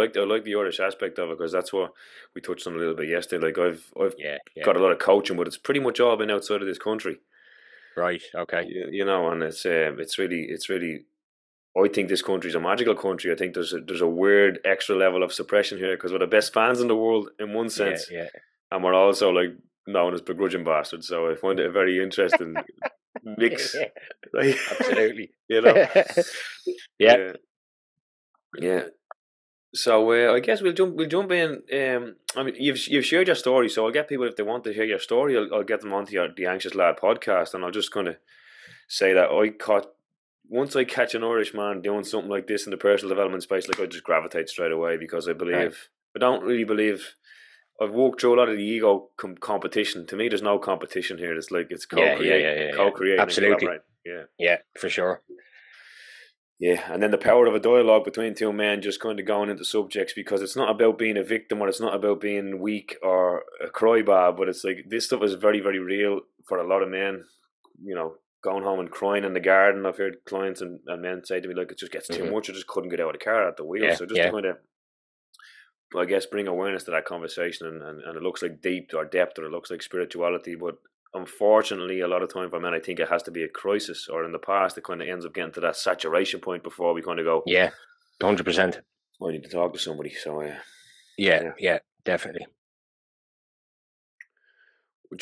[0.00, 1.92] like I like the Irish aspect of it because that's what
[2.34, 3.46] we touched on a little bit yesterday.
[3.46, 4.64] Like I've I've Yeah, yeah.
[4.64, 7.18] got a lot of coaching, but it's pretty much all been outside of this country.
[7.96, 8.22] Right.
[8.34, 8.64] Okay.
[8.68, 11.06] You, you know, and it's uh, it's really it's really.
[11.76, 13.30] I think this country is a magical country.
[13.32, 16.26] I think there's a, there's a weird extra level of suppression here because we're the
[16.26, 18.26] best fans in the world in one sense, yeah.
[18.72, 19.50] and we're also like
[19.86, 21.06] known as begrudging bastards.
[21.06, 22.54] So I find it a very interesting
[23.24, 23.76] mix.
[24.32, 25.30] Like, Absolutely.
[25.48, 25.74] you know.
[25.74, 26.04] yeah.
[26.98, 27.32] Yeah.
[28.58, 28.82] Yeah.
[29.72, 30.96] So uh, I guess we'll jump.
[30.96, 31.62] We'll jump in.
[31.72, 34.64] Um, I mean, you've you've shared your story, so I'll get people if they want
[34.64, 35.36] to hear your story.
[35.36, 38.16] I'll, I'll get them onto your the Anxious Lad podcast, and I'll just kind of
[38.88, 39.86] say that I caught
[40.48, 43.68] once I catch an Irish man doing something like this in the personal development space,
[43.68, 45.72] like I just gravitate straight away because I believe Right.
[46.16, 47.14] I don't really believe.
[47.80, 50.06] I've walked through a lot of the ego com- competition.
[50.08, 51.34] To me, there's no competition here.
[51.34, 53.78] It's like it's Yeah, yeah, yeah, yeah, co-create, Absolutely.
[54.04, 54.24] Yeah.
[54.38, 55.22] Yeah, for sure.
[56.60, 59.48] Yeah, and then the power of a dialogue between two men just kind of going
[59.48, 62.96] into subjects because it's not about being a victim or it's not about being weak
[63.02, 66.82] or a crybabe, but it's like this stuff is very, very real for a lot
[66.82, 67.24] of men.
[67.82, 69.86] You know, going home and crying in the garden.
[69.86, 72.32] I've heard clients and, and men say to me, like, it just gets too Mhm.
[72.32, 72.50] much.
[72.50, 73.84] I just couldn't get out of the car at the wheel.
[73.84, 74.30] Yeah, so just yeah.
[74.30, 74.58] kind of,
[75.96, 79.04] I guess, bring awareness to that conversation and, and, and it looks like deep or
[79.06, 80.76] depth or it looks like spirituality, but
[81.14, 84.08] unfortunately, a lot of time for men, I think it has to be a crisis,
[84.10, 86.94] or in the past, it kind of ends up getting to that saturation point before
[86.94, 87.70] we kind of go, Yeah,
[88.22, 88.80] hundred percent.
[89.22, 90.10] I need to talk to somebody.
[90.10, 90.54] So, uh,
[91.18, 91.52] Yeah, Yeah.
[91.58, 92.46] yeah, definitely.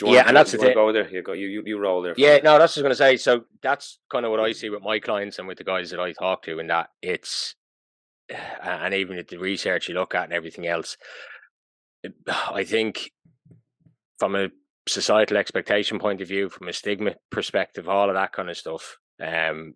[0.04, 0.74] Yeah, and that's the thing.
[0.74, 1.08] go there?
[1.08, 2.12] You go, you, you, you roll there.
[2.18, 2.44] Yeah, first.
[2.44, 3.16] no, that's was going to say.
[3.16, 5.98] So that's kind of what I see with my clients and with the guys that
[6.00, 7.54] I talk to, and that it's,
[8.62, 10.98] and even with the research you look at and everything else,
[12.28, 13.12] I think
[14.18, 14.48] from a
[14.88, 18.96] societal expectation point of view, from a stigma perspective, all of that kind of stuff,
[19.20, 19.74] um,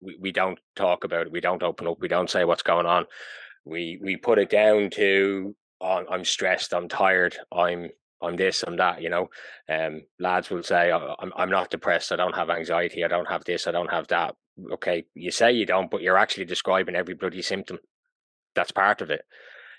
[0.00, 1.32] we, we don't talk about it.
[1.32, 2.00] We don't open up.
[2.00, 3.06] We don't say what's going on.
[3.64, 6.74] We we put it down to oh, I'm stressed.
[6.74, 7.36] I'm tired.
[7.52, 8.64] I'm I'm this.
[8.66, 9.02] I'm that.
[9.02, 9.28] You know,
[9.68, 12.12] um, lads will say "Oh, I'm I'm not depressed.
[12.12, 13.04] I don't have anxiety.
[13.04, 13.66] I don't have this.
[13.66, 14.34] I don't have that.
[14.72, 17.78] Okay, you say you don't, but you're actually describing every bloody symptom.
[18.54, 19.22] That's part of it.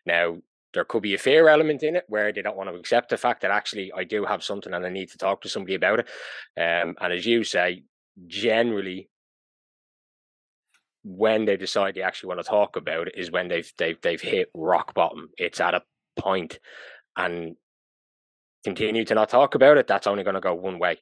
[0.05, 0.37] Now
[0.73, 3.17] there could be a fear element in it where they don't want to accept the
[3.17, 5.99] fact that actually I do have something and I need to talk to somebody about
[5.99, 6.07] it.
[6.57, 7.83] Um, and as you say,
[8.27, 9.09] generally
[11.03, 14.21] when they decide they actually want to talk about it is when they've they've they've
[14.21, 15.29] hit rock bottom.
[15.37, 15.83] It's at a
[16.17, 16.59] point
[17.17, 17.55] and
[18.63, 20.99] continue to not talk about it, that's only going to go one way.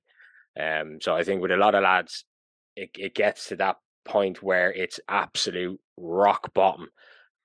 [0.60, 2.26] Um, so I think with a lot of lads,
[2.76, 6.88] it, it gets to that point where it's absolute rock bottom.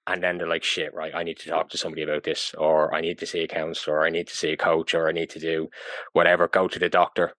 [0.09, 2.95] And then they're like, shit, right, I need to talk to somebody about this, or
[2.95, 5.13] I need to see a counselor, or I need to see a coach, or I
[5.13, 5.69] need to do
[6.13, 7.33] whatever, go to the doctor,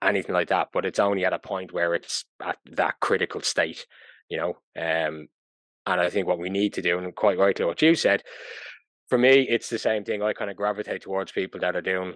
[0.00, 0.68] anything like that.
[0.72, 3.84] But it's only at a point where it's at that critical state,
[4.28, 4.50] you know.
[4.80, 5.28] Um,
[5.88, 8.22] and I think what we need to do, and quite rightly what you said,
[9.08, 10.22] for me, it's the same thing.
[10.22, 12.14] I kind of gravitate towards people that are doing,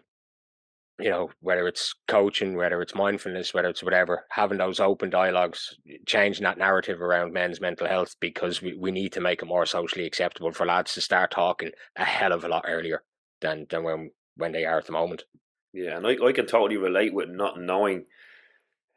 [1.00, 5.76] you know, whether it's coaching, whether it's mindfulness, whether it's whatever, having those open dialogues,
[6.06, 9.66] changing that narrative around men's mental health because we, we need to make it more
[9.66, 13.02] socially acceptable for lads to start talking a hell of a lot earlier
[13.40, 15.24] than than when when they are at the moment.
[15.72, 18.06] Yeah, and I, I can totally relate with not knowing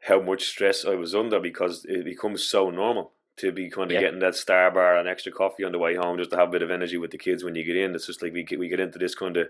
[0.02, 3.94] how much stress I was under because it becomes so normal to be kind of
[3.94, 4.00] Yeah.
[4.00, 6.52] getting that star bar and extra coffee on the way home just to have a
[6.52, 7.94] bit of energy with the kids when you get in.
[7.94, 9.48] It's just like we get, we get into this kind of,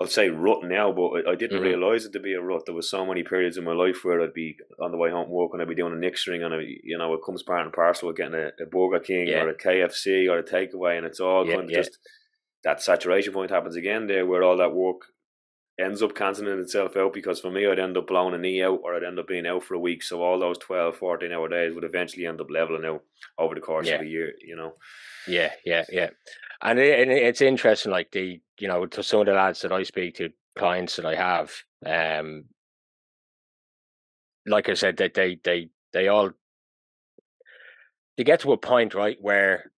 [0.00, 1.64] I'll say rut now, but I, I didn't Mhm.
[1.64, 2.62] realize it to be a rut.
[2.64, 5.26] There was so many periods in my life where I'd be on the way home
[5.26, 7.42] from work and I'd be doing a nick string and I, you know it comes
[7.42, 9.42] part and parcel with getting a, a Burger King Yeah.
[9.42, 11.76] or a KFC or a takeaway, and it's all Yeah, kind of yeah.
[11.82, 11.98] just
[12.64, 15.02] that saturation point happens again there where all that work
[15.78, 18.80] ends up cancelling itself out because for me I'd end up blowing a knee out
[18.82, 21.48] or I'd end up being out for a week so all those 12 14 hour
[21.48, 23.02] days would eventually end up leveling out
[23.38, 23.94] over the course Yeah.
[23.94, 24.74] of a year you know
[25.26, 26.10] Yeah, yeah, yeah.
[26.62, 29.72] And, it, and it's interesting, like the you know, to some of the lads that
[29.72, 31.52] I speak to, clients that I have,
[31.86, 32.44] um,
[34.46, 36.30] like I said, that they they they all
[38.16, 39.72] they get to a point right where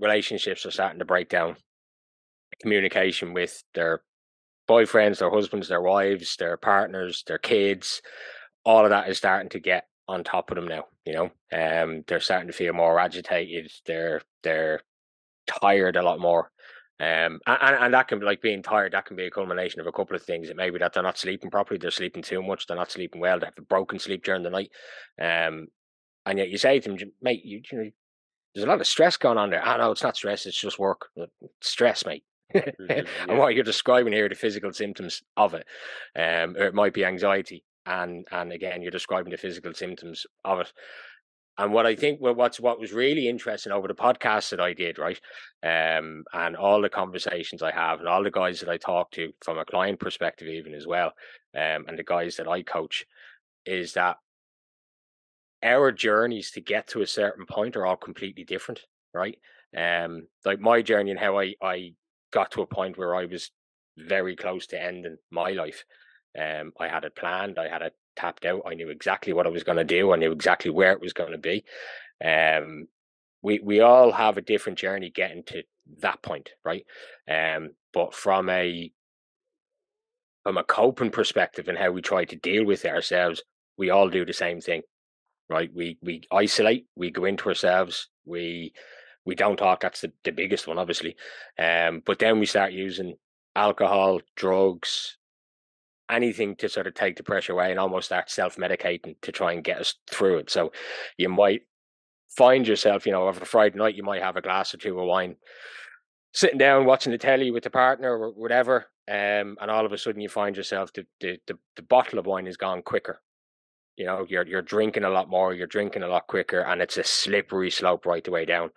[0.00, 1.56] relationships are starting to break down.
[2.60, 4.02] Communication with their
[4.68, 8.02] boyfriends, their husbands, their wives, their partners, their kids,
[8.64, 10.84] all of that is starting to get on top of them now.
[11.06, 13.70] You know, um, they're starting to feel more agitated.
[13.86, 14.82] They're they're
[15.60, 16.50] tired a lot more.
[17.00, 18.92] Um, and, and that can be like being tired.
[18.92, 20.50] That can be a culmination of a couple of things.
[20.50, 21.78] It may be that they're not sleeping properly.
[21.78, 22.66] They're sleeping too much.
[22.66, 23.38] They're not sleeping well.
[23.38, 24.70] They have a broken sleep during the night.
[25.20, 25.68] Um,
[26.26, 27.90] and yet you say to them, mate, you, you know,
[28.54, 29.64] there's a lot of stress going on there.
[29.64, 30.44] I know it's not stress.
[30.44, 31.08] It's just work.
[31.62, 32.24] Stress, mate.
[32.52, 35.64] Mhm, and what you're describing here are the physical symptoms of it.
[36.16, 37.64] Um, or it might be anxiety.
[37.86, 40.72] And and again, you're describing the physical symptoms of it.
[41.58, 44.72] And what I think well, what's what was really interesting over the podcast that I
[44.72, 45.20] did, right,
[45.62, 49.32] um, and all the conversations I have, and all the guys that I talk to
[49.42, 51.12] from a client perspective, even as well,
[51.54, 53.04] um, and the guys that I coach,
[53.66, 54.16] is that
[55.62, 58.80] our journeys to get to a certain point are all completely different,
[59.12, 59.38] right?
[59.76, 61.92] Um, like my journey and how I I
[62.32, 63.50] got to a point where I was
[63.98, 65.84] very close to ending my life.
[66.38, 67.58] Um, I had it planned.
[67.58, 68.62] I had it tapped out.
[68.66, 70.12] I knew exactly what I was going to do.
[70.12, 71.64] I knew exactly where it was going to be.
[72.24, 72.86] Um,
[73.42, 75.62] we we all have a different journey getting to
[76.00, 76.84] that point, right?
[77.28, 78.92] Um, but from a
[80.42, 83.42] from a coping perspective and how we try to deal with ourselves,
[83.76, 84.82] we all do the same thing,
[85.48, 85.70] right?
[85.74, 88.72] We we isolate, we go into ourselves, we
[89.24, 89.80] we don't talk.
[89.80, 91.16] That's the, the biggest one, obviously.
[91.58, 93.14] Um, but then we start using
[93.54, 95.18] alcohol, drugs,
[96.10, 99.52] anything to sort of take the pressure away and almost start self medicating to try
[99.52, 100.50] and get us through it.
[100.50, 100.72] So
[101.16, 101.62] you might
[102.36, 105.06] find yourself, you know, over Friday night, you might have a glass or two of
[105.06, 105.36] wine,
[106.32, 108.86] sitting down watching the telly with the partner or whatever.
[109.08, 112.26] Um, and all of a sudden you find yourself the, the, the, the bottle of
[112.26, 113.20] wine is gone quicker.
[113.96, 116.96] You know, you're you're drinking a lot more, you're drinking a lot quicker, and it's
[116.96, 118.70] a slippery slope right the way down.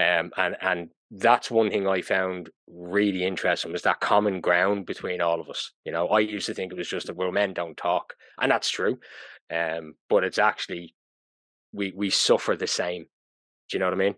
[0.00, 5.20] Um, and and that's one thing I found really interesting was that common ground between
[5.20, 5.70] all of us.
[5.84, 8.50] You know, I used to think it was just that well, men don't talk, and
[8.50, 8.98] that's true.
[9.54, 10.94] Um, but it's actually
[11.72, 13.04] we we suffer the same.
[13.68, 14.14] Do you know what I mean?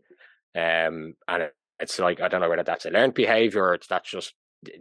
[0.54, 3.86] Um, and it, it's like I don't know whether that's a learned behavior or it's
[3.86, 4.34] that's just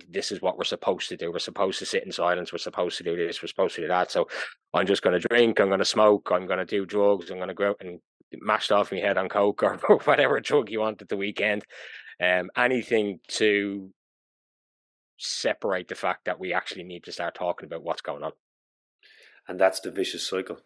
[0.09, 1.31] this is what we're supposed to do.
[1.31, 2.53] We're supposed to sit in silence.
[2.53, 3.41] We're supposed to do this.
[3.41, 4.09] We're supposed to do that.
[4.09, 4.27] So
[4.73, 5.59] I'm just going to drink.
[5.59, 6.29] I'm going to smoke.
[6.31, 7.29] I'm going to do drugs.
[7.29, 8.00] I'm going to go and
[8.39, 11.65] mashed off my head on coke or whatever drug you want at the weekend.
[12.21, 13.91] Um, anything to
[15.17, 18.33] separate the fact that we actually need to start talking about what's going on.
[19.47, 20.59] And that's the vicious cycle.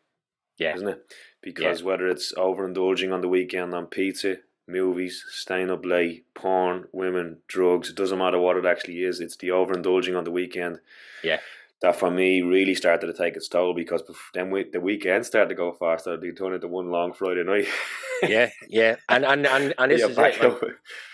[0.57, 0.75] Yeah.
[0.75, 1.13] Isn't it?
[1.41, 1.87] Because yeah.
[1.87, 4.37] whether it's overindulging on the weekend on pizza,
[4.67, 9.37] movies, staying up late, porn, women, drugs, it doesn't matter what it actually is, it's
[9.37, 10.79] the overindulging on the weekend.
[11.23, 11.39] Yeah
[11.81, 14.03] that for me really started to take its toll because
[14.33, 16.17] then we, the weekend started to go faster.
[16.17, 17.67] They turned into one long Friday night.
[18.23, 20.41] yeah, yeah, and and and, and this yeah, is it.
[20.41, 20.61] Like,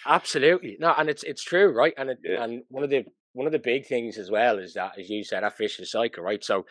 [0.06, 1.94] absolutely no, and it's it's true, right?
[1.98, 2.44] And it, yeah.
[2.44, 5.24] and one of the one of the big things as well is that, as you
[5.24, 6.44] said, that vicious cycle, right?
[6.44, 6.66] So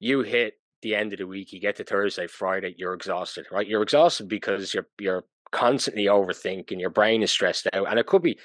[0.00, 3.66] you hit the end of the week, you get to Thursday, Friday, you're exhausted, right?
[3.66, 8.22] You're exhausted because you're you're constantly overthinking, your brain is stressed out, and it could
[8.22, 8.38] be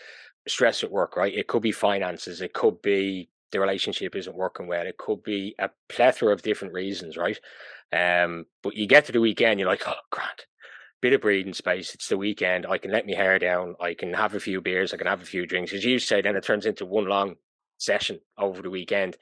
[0.47, 1.33] stress at work, right?
[1.33, 4.85] It could be finances, it could be the relationship isn't working well.
[4.85, 7.39] It could be a plethora of different reasons, right?
[7.93, 10.45] Um, but you get to the weekend, you're like, oh, grant,
[11.01, 11.93] bit of breathing space.
[11.93, 12.65] It's the weekend.
[12.65, 13.75] I can let my hair down.
[13.79, 14.93] I can have a few beers.
[14.93, 15.73] I can have a few drinks.
[15.73, 17.35] As you say, then it turns into one long
[17.77, 19.17] session over the weekend.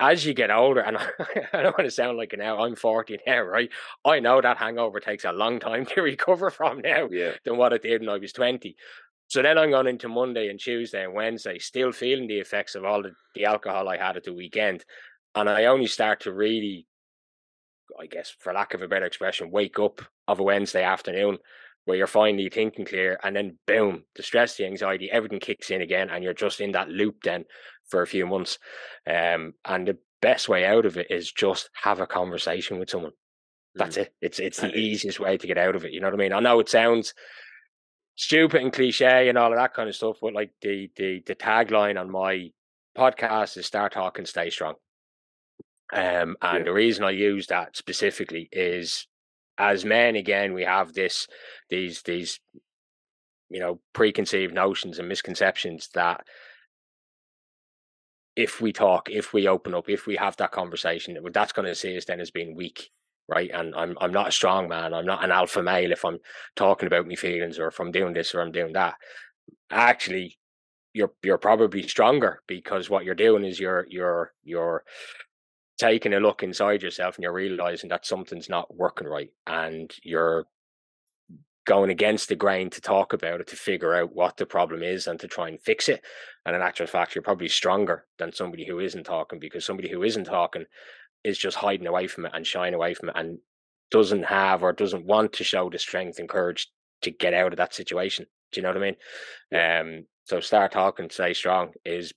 [0.00, 0.96] As you get older, and
[1.52, 3.70] I don't want to sound like it now, I'm 40 now, right?
[4.04, 7.32] I know that hangover takes a long time to recover from now yeah.
[7.44, 8.74] than what it did when I was 20.
[9.32, 12.84] So then I'm going into Monday and Tuesday and Wednesday, still feeling the effects of
[12.84, 14.84] all the, the alcohol I had at the weekend.
[15.34, 16.86] And I only start to really,
[17.98, 21.38] I guess, for lack of a better expression, wake up of a Wednesday afternoon
[21.86, 25.80] where you're finally thinking clear and then boom, the stress, the anxiety, everything kicks in
[25.80, 27.46] again and you're just in that loop then
[27.88, 28.58] for a few months.
[29.06, 33.12] Um, and the best way out of it is just have a conversation with someone.
[33.76, 34.02] That's mm.
[34.02, 34.14] it.
[34.20, 35.92] It's it's the easiest way to get out of it.
[35.92, 36.34] You know what I mean?
[36.34, 37.14] I know it sounds
[38.16, 40.16] stupid and cliche and all of that kind of stuff.
[40.20, 42.50] But like the the the tagline on my
[42.96, 44.74] podcast is "Start talking, stay strong."
[45.92, 46.64] Um, and yeah.
[46.64, 49.06] the reason I use that specifically is,
[49.58, 51.26] as men, again, we have this
[51.68, 52.40] these these
[53.50, 56.24] you know preconceived notions and misconceptions that
[58.34, 61.74] if we talk, if we open up, if we have that conversation, that's going to
[61.74, 62.90] see us then as being weak
[63.32, 63.50] right?
[63.52, 64.94] And I'm I'm not a strong man.
[64.94, 66.18] I'm not an alpha male if I'm
[66.54, 68.94] talking about my feelings or if I'm doing this or I'm doing that.
[69.70, 70.38] Actually,
[70.92, 74.84] you're you're probably stronger because what you're doing is you're you're you're
[75.78, 80.46] taking a look inside yourself and you're realizing that something's not working right and you're
[81.64, 85.06] going against the grain to talk about it to figure out what the problem is
[85.06, 86.02] and to try and fix it
[86.44, 90.02] and in actual fact you're probably stronger than somebody who isn't talking because somebody who
[90.02, 90.64] isn't talking
[91.24, 93.38] is just hiding away from it and shying away from it and
[93.90, 96.68] doesn't have or doesn't want to show the strength and courage
[97.02, 98.26] to get out of that situation.
[98.50, 98.96] Do you know what I mean?
[99.50, 99.80] Yeah.
[99.80, 102.12] Um, so start talking, stay strong is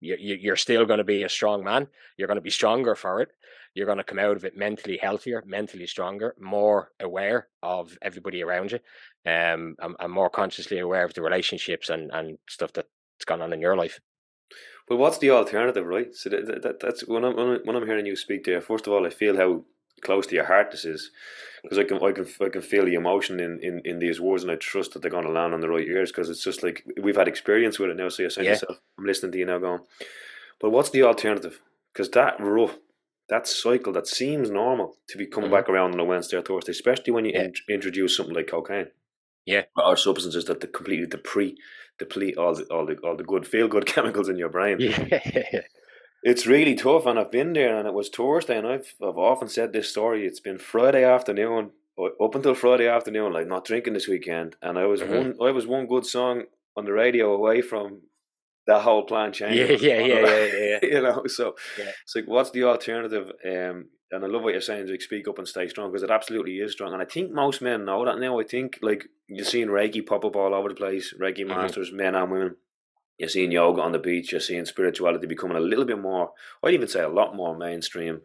[0.00, 1.86] you, you, are still going to be a strong man.
[2.16, 3.30] You're going to be stronger for it.
[3.74, 8.42] You're going to come out of it mentally healthier, mentally stronger, more aware of everybody
[8.42, 8.78] around you,
[9.26, 12.88] um, and, and more consciously aware of the relationships and, and stuff that's
[13.26, 14.00] gone on in your life.
[14.90, 16.12] But what's the alternative, right?
[16.16, 18.60] So that, that, that's when I'm when I'm hearing you speak there.
[18.60, 19.62] First of all, I feel how
[20.00, 21.12] close to your heart this is
[21.62, 24.42] because I can I can I can feel the emotion in, in, in these words
[24.42, 26.64] and I trust that they're going to land on the right ears because it's just
[26.64, 28.08] like we've had experience with it now.
[28.08, 28.54] So you're saying Yeah.
[28.54, 29.82] yourself, I'm listening to you now going,
[30.60, 31.60] but what's the alternative?
[31.92, 32.76] Because that rough,
[33.28, 35.54] that cycle that seems normal to be coming Mhm.
[35.54, 37.44] back around on a Wednesday or Thursday, especially when you Yeah.
[37.44, 38.88] in- introduce something like cocaine.
[39.46, 39.62] Yeah.
[39.76, 41.58] or substances that completely deplete
[41.98, 44.76] deplete all the all the all the good feel good chemicals in your brain.
[44.80, 45.60] yeah,
[46.22, 49.48] It's really tough, and I've been there, and it was Thursday, and I've I've often
[49.48, 50.26] said this story.
[50.26, 54.84] It's been Friday afternoon, up until Friday afternoon, like not drinking this weekend, and I
[54.84, 55.08] was Mhm.
[55.38, 56.44] one I was one good song
[56.76, 58.02] on the radio away from
[58.66, 59.78] that whole plan yeah, changing.
[59.88, 60.78] yeah, yeah, yeah, yeah.
[60.94, 61.90] you know, so Yeah.
[62.02, 63.32] it's like, what's the alternative?
[63.44, 66.10] Um, and I love what you're saying, like speak up and stay strong because it
[66.10, 66.92] absolutely is strong.
[66.92, 68.38] And I think most men know that now.
[68.40, 71.48] I think like you're seeing Reiki pop up all over the place, Reiki Mhm.
[71.48, 72.56] masters, men and women.
[73.18, 74.32] You're seeing yoga on the beach.
[74.32, 76.32] You're seeing spirituality becoming a little bit more.
[76.64, 78.22] I'd even say a lot more mainstream.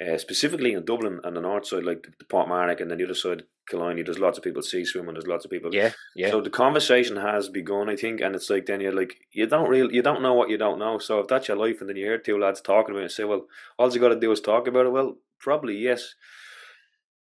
[0.00, 3.14] Uh, specifically in Dublin and the north side, like the Portmarnock, and then the other
[3.14, 5.14] side, Killiney, there's lots of people sea swimming.
[5.14, 6.30] There's lots of people Yeah, yeah.
[6.30, 9.70] so the conversation has begun, I think, and it's like then you're like you don't
[9.70, 10.98] really you don't know what you don't know.
[10.98, 13.12] So if that's your life, and then you hear two lads talking about it, and
[13.12, 13.46] say, well,
[13.78, 14.92] all you got to do is talk about it.
[14.92, 16.16] Well, probably yes,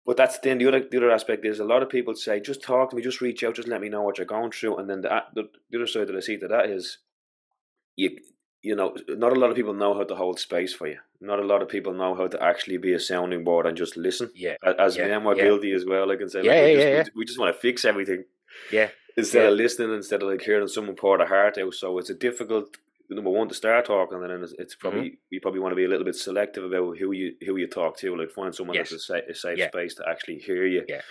[0.06, 2.64] but that's then the other the other aspect is a lot of people say just
[2.64, 4.90] talk to me, just reach out, just let me know what you're going through, and
[4.90, 7.00] then the the, the other side that I see to that is
[7.98, 8.18] you
[8.70, 10.98] you know not a lot of people know how to hold space for you.
[11.22, 13.96] Not a lot of people know how to actually be a sounding board and just
[13.98, 14.30] listen.
[14.36, 14.56] yeah,
[14.86, 15.44] As Yeah, men, we're yeah.
[15.44, 16.12] guilty as well.
[16.12, 17.04] I can say, like, Yeah, we, yeah, just, yeah, we yeah.
[17.04, 18.22] ju- we just want to fix everything
[18.72, 19.50] yeah, instead Yeah.
[19.52, 21.74] of listening, instead of like hearing someone pour their heart out.
[21.74, 22.68] So it's a difficult
[23.10, 24.82] number one to start talking, and then it's, it's Mm-hmm.
[24.90, 27.68] probably you probably want to be a little bit selective about who you who you
[27.68, 28.16] talk to.
[28.16, 28.90] Like find someone Yes.
[28.90, 29.68] that's a safe, a safe Yeah.
[29.74, 31.02] space to actually hear you, Yeah.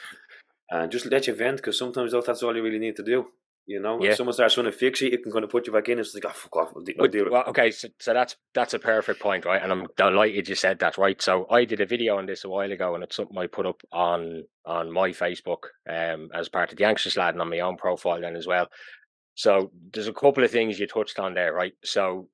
[0.70, 3.18] and just let you vent because sometimes that's all you really need to do.
[3.66, 4.10] You know, Yeah.
[4.10, 6.00] if someone starts trying to fix you, it can kind of put you back in.
[6.00, 8.74] It's like, oh, fuck off, I'll, I'll deal with well, okay, so, so that's that's
[8.74, 9.62] a perfect point, right?
[9.62, 11.20] And I'm delighted you said that, right?
[11.22, 13.66] So I did a video on this a while ago, and it's something I put
[13.66, 17.60] up on on my Facebook um, as part of the Anxious Lad and on my
[17.60, 18.68] own profile then as well.
[19.34, 21.72] So there's a couple of things you touched on there, right?
[21.84, 22.28] So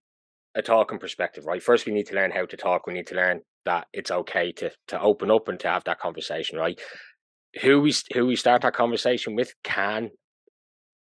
[0.54, 1.62] a talking perspective, right?
[1.62, 2.86] First, we need to learn how to talk.
[2.86, 6.00] We need to learn that it's okay to to open up and to have that
[6.00, 6.80] conversation, right?
[7.60, 10.10] Who we who we start that conversation with can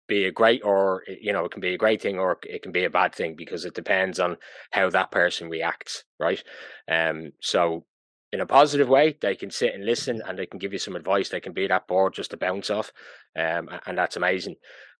[0.08, 2.72] be a great or you know it can be a great thing or it can
[2.72, 4.36] be a bad thing because it depends on
[4.72, 6.42] how that person reacts right?
[6.90, 7.84] Um so
[8.32, 10.96] in a positive way they can sit and listen and they can give you some
[10.96, 11.28] advice.
[11.28, 12.92] They can be that board just to bounce off
[13.38, 14.56] um and that's amazing.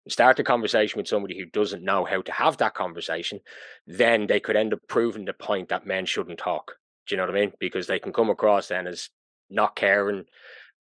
[0.09, 3.40] Start a conversation with somebody who doesn't know how to have that conversation
[3.87, 6.73] then they could end up proving the point that men shouldn't talk.
[7.06, 7.52] Do you know what i mean?
[7.59, 9.11] Because they can come across then as
[9.50, 10.25] not caring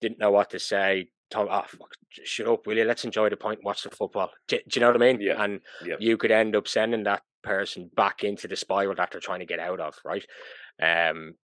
[0.00, 1.94] didn't know what to say told, oh, fuck,
[2.24, 2.84] shut up, will you?
[2.84, 4.30] Let's enjoy the point and watch the football.
[4.46, 5.20] Do, do you know what I mean?
[5.20, 5.96] Yeah, And yeah.
[5.98, 9.46] you could end up sending that person back into the spiral that they're trying to
[9.46, 10.24] get out of, right?
[10.82, 11.34] Um,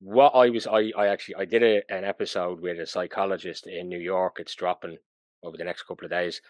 [0.00, 3.88] what I was, I, I actually, I did a, an episode with a psychologist in
[3.88, 4.36] New York.
[4.38, 4.96] It's dropping
[5.42, 6.40] over the next couple of days.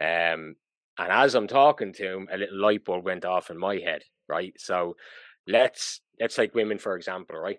[0.00, 0.56] Um,
[0.98, 4.02] and as I'm talking to him, a little light bulb went off in my head,
[4.28, 4.54] right?
[4.58, 4.96] So
[5.46, 7.58] let's let's take women for example, right?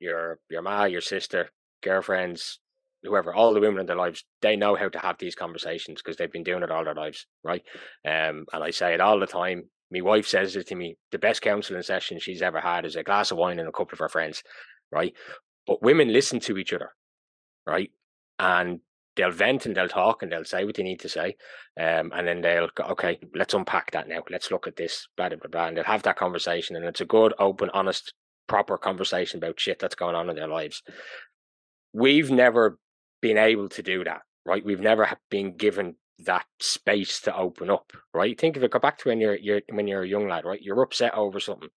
[0.00, 1.50] Your your ma, your sister,
[1.82, 2.58] girlfriends,
[3.02, 6.16] whoever, all the women in their lives, they know how to have these conversations because
[6.16, 7.62] they've been doing it all their lives, right?
[8.06, 9.64] Um, and I say it all the time.
[9.90, 10.96] My wife says it to me.
[11.10, 13.94] The best counselling session she's ever had is a glass of wine and a couple
[13.94, 14.42] of her friends,
[14.90, 15.12] right?
[15.66, 16.90] But women listen to each other,
[17.66, 17.90] right?
[18.38, 18.80] And
[19.16, 21.36] they'll vent and they'll talk and they'll say what they need to say.
[21.78, 24.22] Um, and then they'll go, okay, let's unpack that now.
[24.30, 25.66] Let's look at this, blah, blah, blah.
[25.66, 26.76] And they'll have that conversation.
[26.76, 28.14] And it's a good, open, honest,
[28.48, 30.82] proper conversation about shit that's going on in their lives.
[31.92, 32.78] We've never
[33.22, 34.64] been able to do that, right?
[34.64, 35.94] We've never been given
[36.26, 38.38] that space to open up, right?
[38.38, 40.60] Think of it, go back to when you're, you're when you're a young lad, right?
[40.60, 41.70] You're upset over something.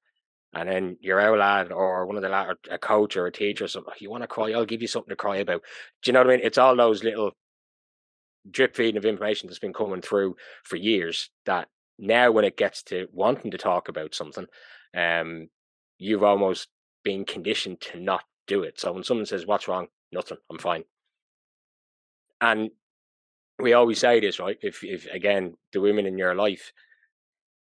[0.54, 3.66] And then your old lad or one of the lad, a coach or a teacher
[3.66, 5.62] or something, you want to cry, I'll give you something to cry about.
[6.02, 6.46] Do you know what I mean?
[6.46, 7.32] It's all those little
[8.50, 12.84] drip feeding of information that's been coming through for years that now when it gets
[12.84, 14.46] to wanting to talk about something,
[14.96, 15.50] um,
[15.98, 16.70] you've almost
[17.04, 18.80] been conditioned to not do it.
[18.80, 19.88] So when someone says, What's wrong?
[20.12, 20.84] Nothing, I'm fine.
[22.46, 22.70] And
[23.58, 24.58] we always say this, right?
[24.62, 26.72] If if again the women in your life,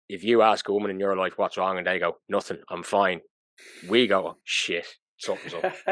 [0.10, 2.84] if you ask a woman in your life what's wrong and they go, Nothing, I'm
[2.84, 3.22] fine,
[3.88, 4.86] we go, oh, Shit,
[5.18, 5.64] something's up.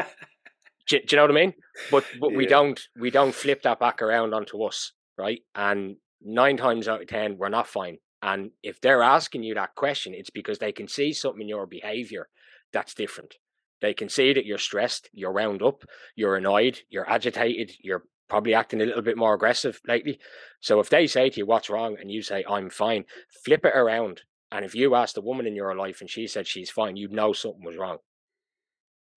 [0.88, 1.54] do, do you know what I mean?
[1.90, 5.40] But but we don't we don't flip that back around onto us, right?
[5.54, 7.96] And nine times out of ten, we're not fine.
[8.20, 11.66] And if they're asking you that question, it's because they can see something in your
[11.66, 12.28] behavior
[12.74, 13.36] that's different.
[13.80, 18.54] They can see that you're stressed, you're wound up, you're annoyed, you're agitated, you're probably
[18.54, 20.18] acting a little bit more aggressive lately.
[20.60, 21.96] So if they say to you, What's wrong?
[22.00, 23.04] and you say, I'm fine,
[23.44, 24.22] flip it around.
[24.50, 27.12] And if you asked a woman in your life and she said she's fine, you'd
[27.12, 27.98] know something was wrong.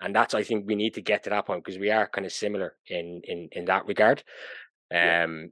[0.01, 2.25] and that's I think we need to get to that point because we are kind
[2.25, 4.23] of similar in in in that regard.
[4.93, 5.51] Um,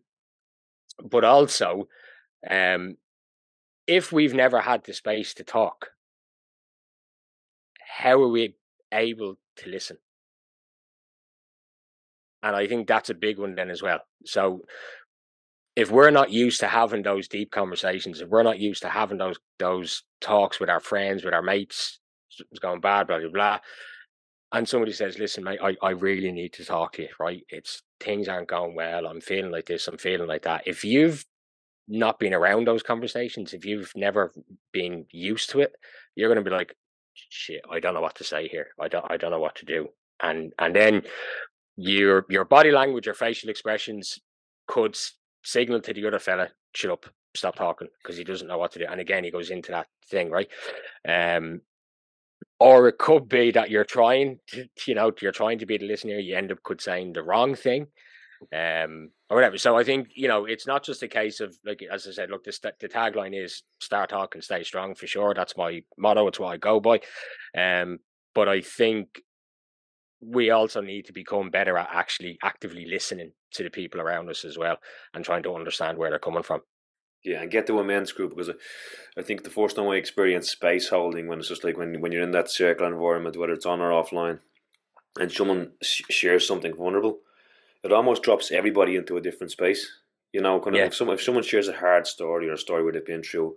[1.03, 1.87] but also,
[2.49, 2.97] um,
[3.85, 5.91] if we've never had the space to talk,
[7.97, 8.55] how are we
[8.91, 9.97] able to listen?
[12.47, 13.99] And I think that's a big one then as well.
[14.23, 14.61] So
[15.75, 19.17] if we're not used to having those deep conversations, if we're not used to having
[19.17, 21.99] those those talks with our friends, with our mates,
[22.49, 23.59] it's going bad, blah blah blah.
[24.53, 27.09] And somebody says, "Listen, mate, I, I really need to talk to you.
[27.19, 27.43] Right?
[27.49, 29.07] It's things aren't going well.
[29.07, 29.89] I'm feeling like this.
[29.89, 31.25] I'm feeling like that." If you've
[31.89, 34.31] not been around those conversations, if you've never
[34.71, 35.73] been used to it,
[36.15, 36.77] you're going to be like,
[37.13, 38.67] "Shit, I don't know what to say here.
[38.79, 39.89] I don't I don't know what to do."
[40.23, 41.03] And and then
[41.77, 44.19] your your body language, your facial expressions
[44.67, 44.97] could
[45.43, 47.05] signal to the other fella, shut up,
[47.35, 48.85] stop talking, because he doesn't know what to do.
[48.89, 50.49] And again, he goes into that thing, right?
[51.07, 51.61] Um,
[52.59, 55.87] or it could be that you're trying to, you know, you're trying to be the
[55.87, 57.87] listener, you end up could saying the wrong thing.
[58.53, 59.57] Um, or whatever.
[59.57, 62.29] So I think, you know, it's not just a case of like as I said,
[62.29, 65.33] look, this the tagline is start talking, stay strong for sure.
[65.33, 66.99] That's my motto, it's what I go by.
[67.57, 67.99] Um,
[68.35, 69.23] but I think
[70.21, 74.43] we also need to become better at actually actively listening to the people around us
[74.43, 74.77] as well
[75.13, 76.61] and trying to understand where they're coming from.
[77.23, 78.53] Yeah, and get to a men's group because uh,
[79.17, 82.11] I think the first time I experienced space holding when it's just like when when
[82.11, 84.39] you're in that circle environment, whether it's on or offline,
[85.19, 87.19] and someone shares something vulnerable,
[87.83, 89.89] it almost drops everybody into a different space.
[90.31, 90.85] You know, kind of yeah.
[90.85, 93.55] if, some, if someone shares a hard story or a story where they've been through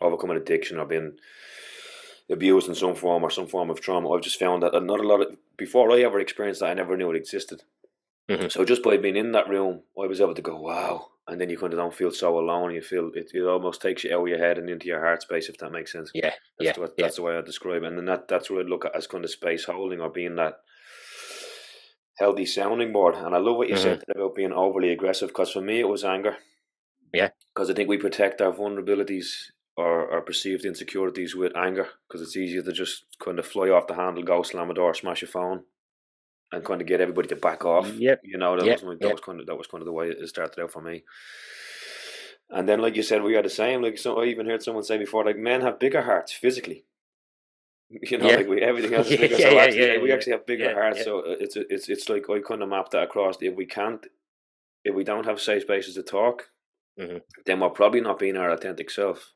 [0.00, 1.16] overcoming addiction or been
[2.30, 5.06] abused in some form or some form of trauma, I've just found that not a
[5.06, 7.62] lot of before I ever experienced that, I never knew it existed.
[8.30, 8.48] Mm-hmm.
[8.48, 11.08] So just by being in that room, I was able to go, wow.
[11.26, 12.72] And then you kind of don't feel so alone.
[12.72, 15.22] You feel it, it almost takes you out of your head and into your heart
[15.22, 16.10] space, if that makes sense.
[16.14, 16.30] Yeah.
[16.58, 17.20] That's, yeah, what, that's yeah.
[17.20, 17.86] the way I describe it.
[17.86, 20.36] And then that, that's what I look at as kind of space holding or being
[20.36, 20.60] that
[22.18, 23.16] healthy sounding board.
[23.16, 23.82] And I love what you mm-hmm.
[23.82, 26.36] said about being overly aggressive because for me, it was anger.
[27.12, 27.30] Yeah.
[27.54, 32.36] Because I think we protect our vulnerabilities or, or perceived insecurities with anger because it's
[32.36, 35.26] easier to just kind of fly off the handle, go slam a door, smash a
[35.26, 35.64] phone,
[36.52, 37.92] and kind of get everybody to back off.
[37.92, 38.20] Yep.
[38.24, 38.76] You know, that yep.
[38.76, 39.12] was my, that yep.
[39.12, 41.04] was kind of that was kind of the way it started out for me.
[42.50, 43.82] And then, like you said, we are the same.
[43.82, 46.84] Like so, I even heard someone say before, like men have bigger hearts physically.
[48.02, 48.36] You know, yeah.
[48.36, 49.34] like we everything else is bigger.
[49.34, 51.02] yeah, so yeah, actually, we actually have bigger hearts.
[51.02, 53.34] So uh, it's it's it's like I kind of map that across.
[53.40, 54.06] If we can't,
[54.84, 56.50] if we don't have safe spaces to talk,
[56.98, 57.18] mm-hmm.
[57.46, 59.32] then we're probably not being our authentic self.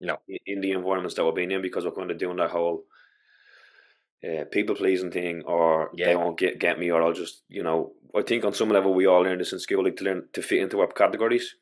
[0.00, 2.84] No, in the environments that we're being in because we're kind of doing that whole
[4.24, 6.06] uh, people pleasing thing, or yeah.
[6.06, 7.92] they won't get get me, or I'll just you know.
[8.14, 10.42] I think on some level we all learn this in school, like to learn to
[10.42, 11.54] fit into our categories.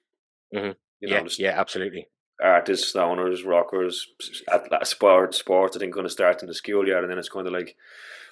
[0.54, 0.72] Mm-hmm.
[1.00, 2.08] You know, yeah, yeah, absolutely.
[2.42, 4.06] Artists, stoners, rockers,
[4.52, 5.76] at, sport, sports.
[5.76, 7.76] I think going to start in the schoolyard, and then it's kind of like,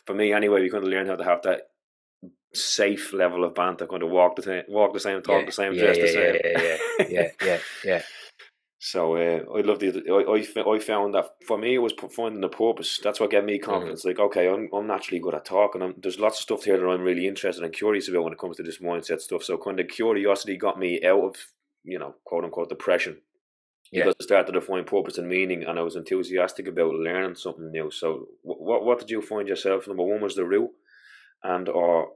[0.06, 1.70] for me anyway, we kind of learn how to have that
[2.54, 5.52] safe level of banter, kind of walk the same, walk the same, talk yeah, the
[5.52, 6.40] same, yeah, dress yeah, the same.
[6.44, 8.02] Yeah, yeah, yeah, yeah, yeah.
[8.84, 10.02] So uh, I love the.
[10.10, 12.98] I, I, I found that for me it was finding the purpose.
[13.00, 13.70] That's what gave me mm-hmm.
[13.70, 14.00] confidence.
[14.00, 14.08] Mm-hmm.
[14.08, 15.82] Like okay, I'm I'm naturally good at talking.
[15.82, 18.40] I'm, there's lots of stuff here that I'm really interested and curious about when it
[18.40, 19.44] comes to this mindset stuff.
[19.44, 21.36] So kind of curiosity got me out of
[21.84, 23.18] you know quote unquote depression.
[23.92, 24.06] Yeah.
[24.06, 27.70] Because I started to find purpose and meaning, and I was enthusiastic about learning something
[27.70, 27.92] new.
[27.92, 29.86] So, what what did you find yourself?
[29.86, 30.70] Number one was the root,
[31.44, 32.08] and or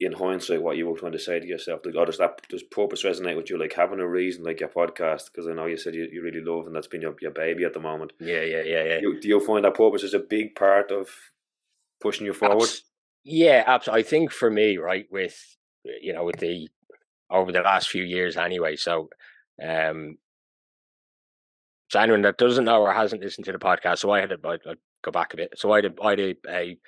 [0.00, 1.80] in hindsight what you were trying to say to yourself?
[1.84, 3.58] Like, or does that does purpose resonate with you?
[3.58, 6.40] Like having a reason, like your podcast, because I know you said you, you really
[6.40, 8.12] love and that's been your, your baby at the moment.
[8.18, 8.98] Yeah, yeah, yeah, yeah.
[9.00, 11.10] You, do you find that purpose is a big part of
[12.00, 12.62] pushing you forward?
[12.62, 12.84] Abs-
[13.24, 14.00] yeah, absolutely.
[14.00, 15.56] I think for me, right, with
[16.00, 16.68] you know, with the
[17.30, 18.76] over the last few years, anyway.
[18.76, 19.10] So,
[19.62, 20.16] um,
[21.90, 24.38] so anyone that doesn't know or hasn't listened to the podcast, so I had to
[24.48, 25.52] I'd go back a bit.
[25.56, 26.78] So I did I did a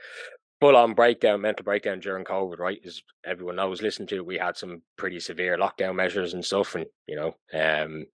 [0.63, 2.79] full on breakdown, mental breakdown during COVID, right?
[2.87, 6.77] As everyone knows, listen to, we had some pretty severe lockdown measures and stuff.
[6.77, 8.07] And, you know, um,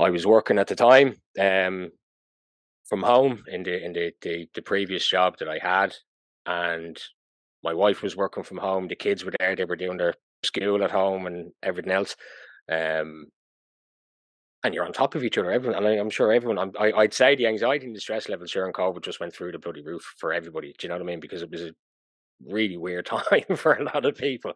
[0.00, 1.92] I was working at the time um,
[2.88, 5.94] from home in the in the, the, the previous job that I had,
[6.46, 7.00] and
[7.62, 8.88] my wife was working from home.
[8.88, 12.16] The kids were there; they were doing their school at home and everything else.
[12.68, 13.26] Um,
[14.62, 15.50] and you're on top of each other.
[15.50, 16.58] Everyone, and I'm sure everyone.
[16.58, 19.52] I'm, I, would say the anxiety and the stress levels during COVID just went through
[19.52, 20.74] the bloody roof for everybody.
[20.76, 21.20] Do you know what I mean?
[21.20, 21.74] Because it was a
[22.46, 24.52] really weird time for a lot of people.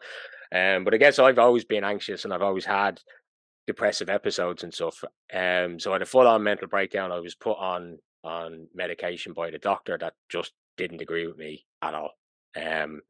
[0.55, 3.01] Um, but I guess I've always been anxious, and I've always had
[3.67, 5.03] depressive episodes and stuff.
[5.33, 7.13] Um, so I had a full on mental breakdown.
[7.13, 11.65] I was put on on medication by the doctor that just didn't agree with me
[11.83, 12.11] at all.
[12.57, 13.03] Um,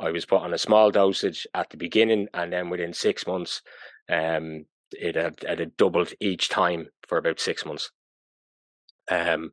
[0.00, 3.62] I was put on a small dosage at the beginning, and then within six months,
[4.08, 7.90] um, it had, it had doubled each time for about six months.
[9.10, 9.50] Um,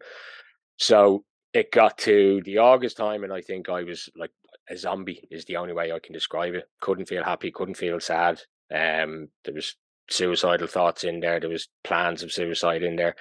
[0.78, 4.32] so it got to the August time, and I think I was like
[4.69, 5.28] a zombie.
[5.32, 6.65] Is the only way I can describe it.
[6.82, 7.52] Couldn't feel happy.
[7.52, 8.41] Couldn't feel sad.
[8.74, 9.76] Um, there was
[10.10, 11.39] suicidal thoughts in there.
[11.39, 13.15] There was plans of suicide in there.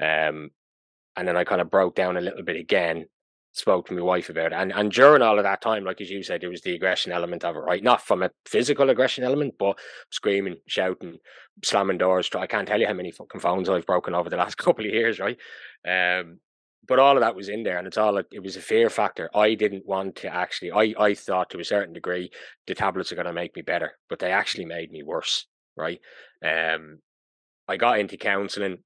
[0.00, 0.50] Um,
[1.16, 3.06] and then I kind of broke down a little bit again.
[3.56, 6.10] Spoke to my wife about it, and and during all of that time, like as
[6.10, 7.82] you said, there was the aggression element of it, right?
[7.82, 9.78] Not from a physical aggression element, but
[10.10, 11.18] screaming, shouting,
[11.62, 12.28] slamming doors.
[12.34, 14.92] I can't tell you how many fucking phones I've broken over the last couple of
[14.92, 15.38] years, right?
[15.86, 16.40] Um,
[16.86, 19.30] but all of that was in there and it's all it was a fear factor
[19.34, 22.30] i didn't want to actually i i thought to a certain degree
[22.66, 26.00] the tablets are going to make me better but they actually made me worse right
[26.44, 26.98] um
[27.68, 28.78] i got into counseling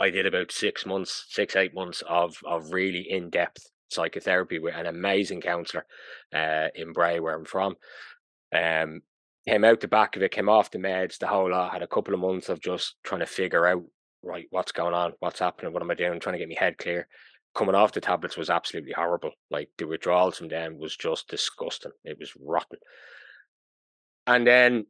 [0.00, 4.86] i did about six months six eight months of of really in-depth psychotherapy with an
[4.86, 5.84] amazing counselor
[6.34, 7.74] uh in bray where i'm from
[8.54, 9.00] um
[9.46, 11.86] came out the back of it came off the meds the whole lot had a
[11.86, 13.82] couple of months of just trying to figure out
[14.22, 15.12] right, what's going on?
[15.20, 15.72] What's happening?
[15.72, 16.20] What am I doing?
[16.20, 17.08] Trying to get my head clear.
[17.54, 19.32] Coming off the tablets was absolutely horrible.
[19.50, 21.92] Like the withdrawals from them was just disgusting.
[22.04, 22.78] It was rotten.
[24.26, 24.86] And then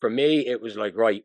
[0.00, 1.24] for me, it was like, right,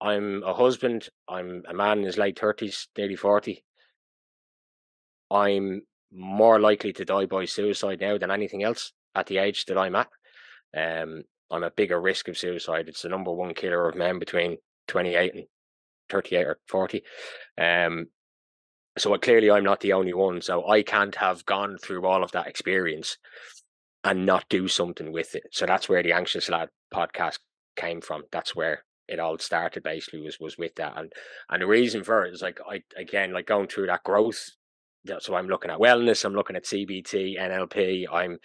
[0.00, 1.08] I'm a husband.
[1.28, 3.62] I'm a man in his late 30s, nearly 40.
[5.30, 9.78] I'm more likely to die by suicide now than anything else at the age that
[9.78, 10.08] I'm at.
[10.76, 12.88] Um, I'm a bigger risk of suicide.
[12.88, 14.58] It's the number one killer of men between
[14.88, 15.44] 28 and
[16.10, 17.02] 38 or 40.
[17.58, 18.06] Um,
[18.98, 20.40] so clearly, I'm not the only one.
[20.40, 23.18] So I can't have gone through all of that experience
[24.04, 25.44] and not do something with it.
[25.52, 27.38] So that's where the Anxious Lad podcast
[27.76, 28.22] came from.
[28.32, 29.82] That's where it all started.
[29.82, 31.12] Basically, was was with that, and
[31.50, 34.50] and the reason for it is like I again like going through that growth.
[35.20, 36.24] So I'm looking at wellness.
[36.24, 38.06] I'm looking at CBT, NLP.
[38.12, 38.38] I'm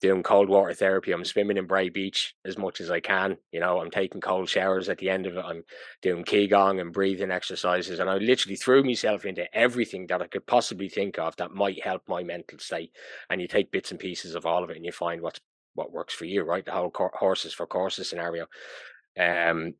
[0.00, 1.12] doing cold water therapy.
[1.12, 3.36] I'm swimming in Bray Beach as much as I can.
[3.52, 5.44] You know, I'm taking cold showers at the end of it.
[5.44, 5.64] I'm
[6.02, 7.98] doing Qigong and breathing exercises.
[7.98, 11.82] And I literally threw myself into everything that I could possibly think of that might
[11.82, 12.92] help my mental state.
[13.28, 15.40] And you take bits and pieces of all of it and you find what's
[15.74, 16.64] what works for you, right?
[16.64, 18.46] The whole horses for courses scenario.
[19.18, 19.74] Um,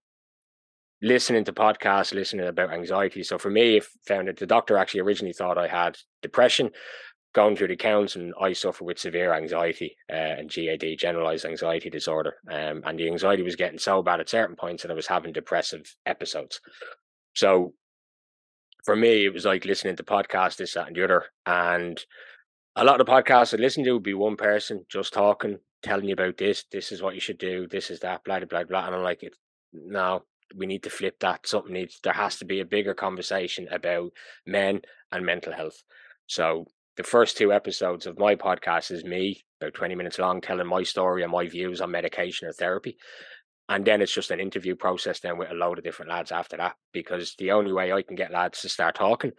[1.01, 3.23] listening to podcasts, listening about anxiety.
[3.23, 6.71] So for me, I found that the doctor actually originally thought I had depression
[7.35, 11.91] going through the counts, and I suffer with severe anxiety uh, and GAD, generalized anxiety
[11.91, 12.35] disorder.
[12.51, 15.33] Um, and the anxiety was getting so bad at certain points that I was having
[15.33, 16.61] depressive episodes.
[17.35, 17.75] So
[18.85, 21.27] for me, it was like listening to podcasts, this, that, and the other.
[21.47, 22.03] And
[22.75, 26.07] a lot of the podcasts I listen to would be one person just talking, telling
[26.07, 28.65] you about this, this is what you should do, this is that, blah, blah, blah,
[28.65, 28.87] blah.
[28.87, 29.21] And I'm like,
[29.73, 30.23] no,
[30.55, 31.47] we need to flip that.
[31.47, 34.13] Something needs, there has to be a bigger conversation about
[34.47, 34.83] men
[35.13, 35.83] and mental health.
[36.27, 40.67] So the first two episodes of my podcast is me, about 20 minutes long, telling
[40.67, 42.97] my story and my views on medication or therapy.
[43.69, 46.57] And then it's just an interview process then with a load of different lads after
[46.57, 46.77] that.
[46.93, 49.33] Because the only way I can get lads to start talking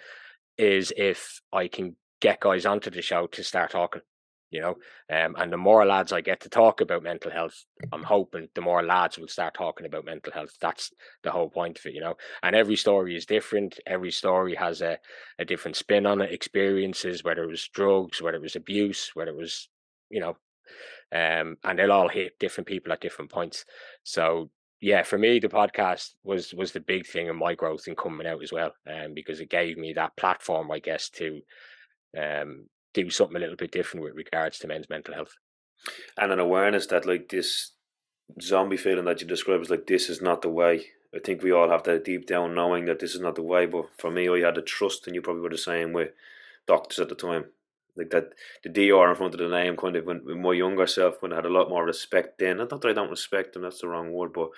[0.58, 4.02] is if I can get guys onto the show to start talking
[4.52, 4.76] you know.
[5.10, 8.62] Um, and the more lads I get to talk about mental health, I'm hoping the
[8.62, 10.56] more lads will start talking about mental health.
[10.60, 10.92] That's
[11.24, 12.16] the whole point of it, you know.
[12.44, 13.80] And every story is different.
[13.86, 15.00] Every story has a,
[15.38, 19.32] a different spin on it, experiences, whether it was drugs, whether it was abuse, whether
[19.32, 19.70] it was,
[20.10, 20.38] you know,
[21.12, 23.66] um, and they'll all hit different people at different points.
[24.04, 24.50] So
[24.82, 28.28] yeah, for me, the podcast was was the big thing in my growth in coming
[28.28, 31.42] out as well, um, because it gave me that platform, I guess, to
[32.18, 35.38] um do something a little bit different with regards to men's mental health.
[36.18, 37.72] And an awareness that like this
[38.42, 40.86] zombie feeling that you describe is like this is not the way.
[41.14, 43.66] I think we all have that deep down knowing that this is not the way.
[43.66, 46.12] But for me, I had the trust, and you probably were the same with
[46.68, 47.46] doctors at the time.
[47.98, 51.22] Like that, the DR in front of the name, kind of when, my younger self,
[51.22, 52.58] when I had a lot more respect then.
[52.58, 54.50] Not that I don't respect them, that's the wrong word, but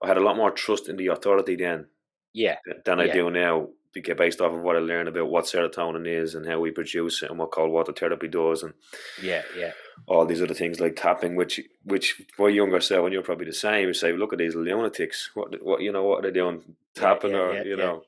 [0.00, 1.86] I had a lot more trust in the authority then.
[2.32, 2.56] Yeah.
[2.84, 3.12] Than I yeah.
[3.12, 3.68] do now
[4.00, 7.30] based off of what I learned about what serotonin is and how we produce it
[7.30, 8.74] and what cold water therapy does and
[9.22, 9.72] yeah, yeah,
[10.06, 13.52] all these other things like tapping, which which my younger self and you're probably the
[13.52, 13.88] same.
[13.88, 15.30] You say, look at these lunatics.
[15.34, 16.62] What what you know what are they doing?
[16.94, 18.02] Tapping yeah, yeah, or yeah, you know.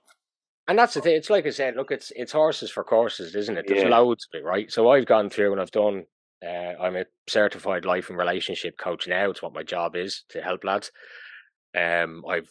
[0.66, 1.16] And that's the thing.
[1.16, 1.76] It's like I said.
[1.76, 3.64] Look, it's it's horses for courses, isn't it?
[3.66, 4.70] There's loads of it, right?
[4.70, 6.04] So I've gone through and I've done.
[6.44, 9.30] Uh, I'm a certified life and relationship coach now.
[9.30, 10.92] It's what my job is to help lads.
[11.76, 12.50] Um, I've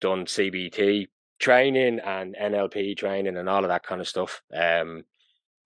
[0.00, 1.08] done CBT
[1.40, 4.42] training and NLP training and all of that kind of stuff.
[4.54, 5.04] Um,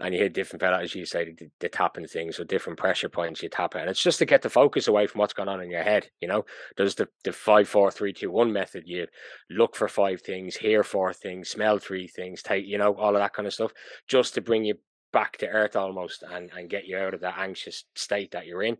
[0.00, 3.42] and you hit different as you say, the, the tapping things or different pressure points
[3.42, 3.80] you tap it.
[3.80, 6.08] And it's just to get the focus away from what's going on in your head.
[6.20, 6.44] You know,
[6.76, 8.84] there's the, the five, four, three, two, one method.
[8.86, 9.06] You
[9.50, 13.20] look for five things, hear four things, smell three things, take, you know, all of
[13.22, 13.72] that kind of stuff,
[14.08, 14.74] just to bring you
[15.12, 18.64] back to earth almost and, and get you out of that anxious state that you're
[18.64, 18.76] in.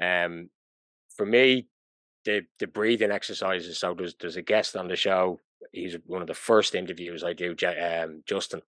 [0.00, 0.48] Um,
[1.14, 1.68] for me,
[2.24, 3.78] the the breathing exercises.
[3.78, 5.38] So there's there's a guest on the show
[5.72, 8.62] he's one of the first interviews I do, um, Justin.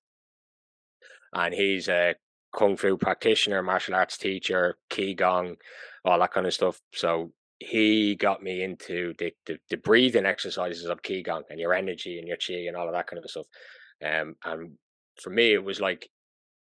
[1.33, 2.15] and he's a
[2.57, 5.57] kung fu practitioner, martial arts teacher, qigong,
[6.05, 6.81] all that kind of stuff.
[6.93, 12.19] So he got me into the, the, the breathing exercises of qigong and your energy
[12.19, 13.47] and your chi and all of that kind of stuff.
[14.05, 14.73] Um, and
[15.21, 16.09] for me, it was like,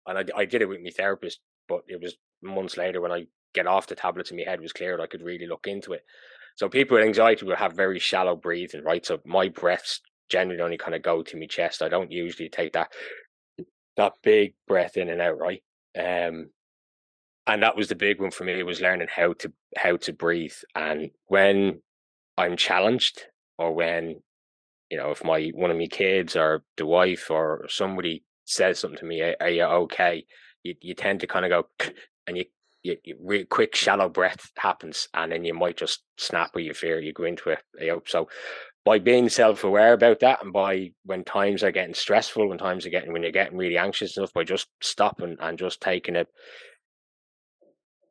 [0.06, 3.26] and I, I did it with my therapist, but it was months later when I
[3.54, 6.04] get off the tablets and my head was cleared, I could really look into it.
[6.56, 9.04] So people with anxiety will have very shallow breathing, right?
[9.04, 11.82] So my breaths generally only kind of go to my chest.
[11.82, 12.92] I don't usually take that
[13.96, 15.62] that big breath in and out, right?
[15.98, 16.50] Um,
[17.46, 20.12] and that was the big one for me It was learning how to how to
[20.12, 20.54] breathe.
[20.74, 21.80] And when
[22.36, 23.22] I'm challenged,
[23.58, 24.16] or when
[24.90, 28.98] you know, if my one of my kids or the wife or somebody says something
[29.00, 30.24] to me, "Are, are you okay?"
[30.62, 31.86] You you tend to kind of go,
[32.26, 32.44] and you
[32.82, 36.74] you, you real quick shallow breath happens, and then you might just snap with your
[36.74, 37.00] fear.
[37.00, 37.60] You go into it.
[37.80, 38.28] You know, so
[38.86, 42.90] by being self-aware about that and by when times are getting stressful when times are
[42.90, 46.24] getting when you're getting really anxious enough by just stopping and just taking a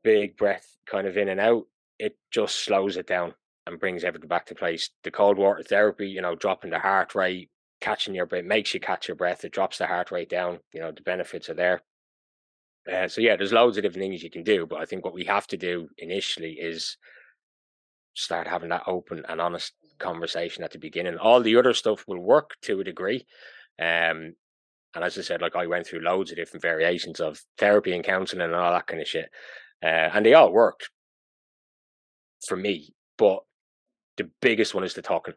[0.04, 1.64] big breath kind of in and out
[1.98, 3.34] it just slows it down
[3.66, 4.92] and brings everything back to place.
[5.04, 8.82] The cold water therapy you know dropping the heart rate catching your breath makes you
[8.82, 11.82] catch your breath it drops the heart rate down you know the benefits are there.
[12.92, 15.14] Uh, so yeah there's loads of different things you can do but i think what
[15.14, 16.98] we have to do initially is
[18.14, 21.18] start having that open and honest conversation at the beginning.
[21.18, 23.26] All the other stuff will work to a degree.
[23.80, 24.36] Um,
[24.94, 28.04] and as I said, like I went through loads of different variations of therapy and
[28.04, 29.30] counseling and all that kind of shit.
[29.84, 30.90] Uh, and they all worked
[32.48, 32.94] for me.
[33.18, 33.44] But
[34.18, 35.34] the biggest one is the talking.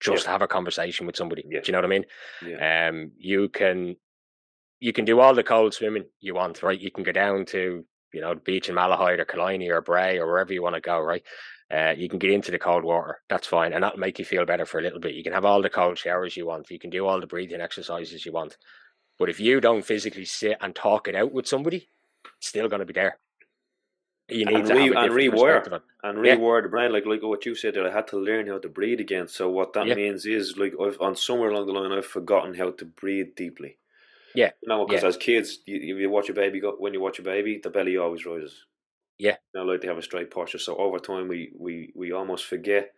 [0.00, 0.32] Just yeah.
[0.32, 1.44] have a conversation with somebody.
[1.48, 1.60] Yeah.
[1.60, 2.04] Do you know what I mean?
[2.44, 2.88] Yeah.
[2.88, 3.96] Um, you can
[4.80, 6.78] you can do all the cold swimming you want, right?
[6.78, 10.18] You can go down to you know the beach in Malahide or Killiney or Bray
[10.18, 11.22] or wherever you want to go, right?
[11.72, 13.20] Uh, you can get into the cold water.
[13.30, 15.14] That's fine, and that'll make you feel better for a little bit.
[15.14, 16.70] You can have all the cold showers you want.
[16.70, 18.58] You can do all the breathing exercises you want.
[19.18, 21.88] But if you don't physically sit and talk it out with somebody,
[22.36, 23.18] it's still going to be there.
[24.28, 26.60] You need and to re- and rewire and rewire yeah.
[26.60, 27.88] the brain, like like what you said there.
[27.88, 29.28] I had to learn how to breathe again.
[29.28, 29.94] So what that yeah.
[29.94, 33.78] means is, like, I've on somewhere along the line, I've forgotten how to breathe deeply.
[34.34, 35.08] Yeah, you know, because yeah.
[35.08, 37.96] as kids, you, you watch a baby go when you watch a baby, the belly
[37.96, 38.64] always rises.
[39.18, 39.36] Yeah.
[39.54, 40.58] Now like to have a straight posture.
[40.58, 42.92] So over time we we we almost forget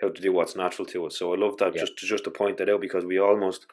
[0.00, 1.18] how to do what's natural to us.
[1.18, 1.82] So I love that yeah.
[1.82, 3.66] just to just to point that out because we almost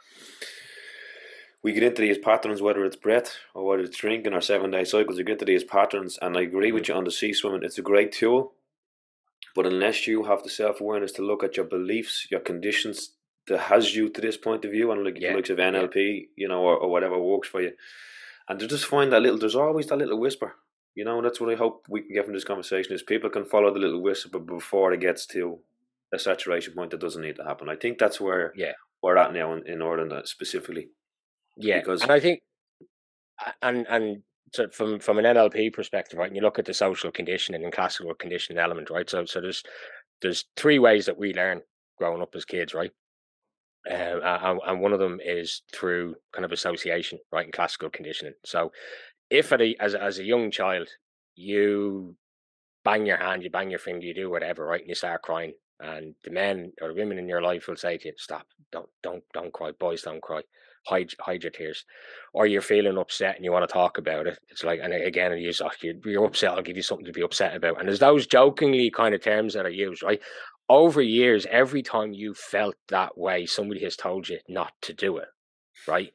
[1.61, 4.85] we get into these patterns, whether it's breath or whether it's drinking or seven day
[4.85, 6.75] cycles, we get into these patterns and I agree mm-hmm.
[6.75, 8.53] with you on the sea swimming, it's a great tool.
[9.55, 13.11] But unless you have the self awareness to look at your beliefs, your conditions
[13.47, 15.33] that has you to this point of view and like yeah.
[15.33, 16.25] looks of NLP, yeah.
[16.35, 17.71] you know, or, or whatever works for you.
[18.47, 20.55] And to just find that little there's always that little whisper
[20.99, 23.45] you know, that's what I hope we can get from this conversation is people can
[23.45, 25.59] follow the little whisper before it gets to
[26.13, 27.69] a saturation point that doesn't need to happen.
[27.69, 30.89] I think that's where yeah we're at now in, in Ireland uh, specifically.
[31.55, 32.41] Yeah, because and I think
[33.61, 36.27] and and so from from an NLP perspective, right?
[36.27, 39.09] And you look at the social conditioning and classical conditioning element, right?
[39.09, 39.63] So so there's
[40.21, 41.61] there's three ways that we learn
[41.97, 42.91] growing up as kids, right?
[43.89, 48.33] Uh, and, one of them is through kind of association, right, in classical conditioning.
[48.45, 48.71] So
[49.29, 50.89] if at a, as as a young child
[51.35, 52.15] you
[52.83, 55.53] bang your hand, you bang your finger, you do whatever, right, and you start crying,
[55.79, 58.45] and the men or the women in your life will say to you, "Stop!
[58.71, 60.41] Don't don't don't cry, boys, don't cry."
[60.87, 61.83] Hide, hide your tears,
[62.33, 64.39] or you're feeling upset and you want to talk about it.
[64.47, 65.69] It's like, and again, you oh,
[66.05, 66.51] you're upset.
[66.51, 67.79] I'll give you something to be upset about.
[67.79, 70.21] And there's those jokingly kind of terms that are used, right?
[70.69, 75.17] Over years, every time you felt that way, somebody has told you not to do
[75.17, 75.27] it,
[75.85, 76.13] right?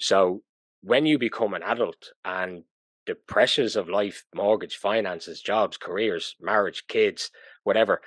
[0.00, 0.42] So
[0.82, 2.64] when you become an adult and
[3.06, 7.30] the pressures of life, mortgage, finances, jobs, careers, marriage, kids,
[7.64, 8.00] whatever,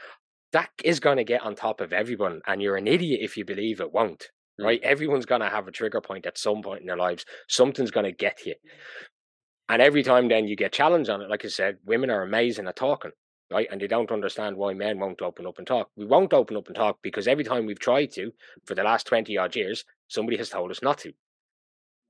[0.52, 2.42] that is going to get on top of everyone.
[2.46, 4.30] And you're an idiot if you believe it won't,
[4.60, 4.66] mm.
[4.66, 4.82] right?
[4.84, 7.26] Everyone's going to have a trigger point at some point in their lives.
[7.48, 8.56] Something's going to get you.
[9.70, 12.68] And every time then you get challenged on it, like I said, women are amazing
[12.68, 13.12] at talking,
[13.52, 13.68] right?
[13.72, 15.90] And they don't understand why men won't open up and talk.
[15.96, 18.32] We won't open up and talk because every time we've tried to
[18.66, 21.14] for the last 20 odd years, somebody has told us not to.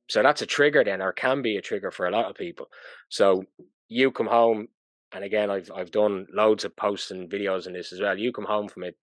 [0.09, 2.67] So that's a trigger then, or can be a trigger for a lot of people.
[3.09, 3.45] So
[3.87, 4.67] you come home,
[5.13, 8.17] and again, I've I've done loads of posts and videos on this as well.
[8.17, 8.97] You come home from it,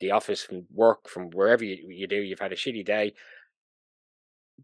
[0.00, 3.14] the office, from work, from wherever you, you do, you've had a shitty day.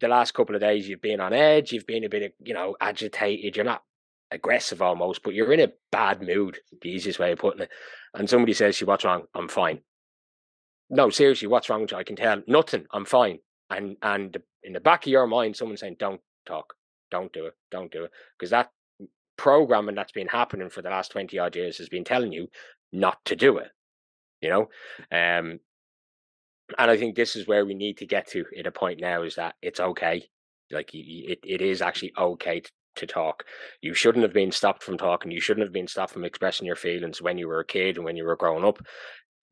[0.00, 1.72] The last couple of days, you've been on edge.
[1.72, 3.56] You've been a bit, you know, agitated.
[3.56, 3.82] You're not
[4.30, 6.58] aggressive almost, but you're in a bad mood.
[6.80, 7.70] The easiest way of putting it.
[8.14, 9.80] And somebody says to you, "What's wrong?" I'm fine.
[10.88, 11.98] No, seriously, what's wrong with you?
[11.98, 12.86] I can tell nothing.
[12.92, 16.74] I'm fine and and in the back of your mind, someone saying, "Don't talk,
[17.10, 18.70] don't do it, don't do it," because that
[19.36, 22.48] programming that's been happening for the last twenty odd years has been telling you
[22.92, 23.70] not to do it.
[24.42, 24.62] You know,
[25.12, 25.60] um,
[26.78, 29.22] and I think this is where we need to get to at a point now
[29.22, 30.28] is that it's okay
[30.70, 33.44] Like it, it is actually okay to, to talk.
[33.82, 35.32] You shouldn't have been stopped from talking.
[35.32, 38.04] You shouldn't have been stopped from expressing your feelings when you were a kid and
[38.04, 38.78] when you were growing up.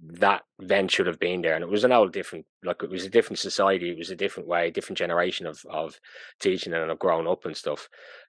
[0.00, 2.46] That then should have been there, and it was an old different.
[2.62, 3.90] Like it was a different society.
[3.90, 5.98] It was a different way, different generation of of
[6.40, 7.88] teaching and of growing up and stuff.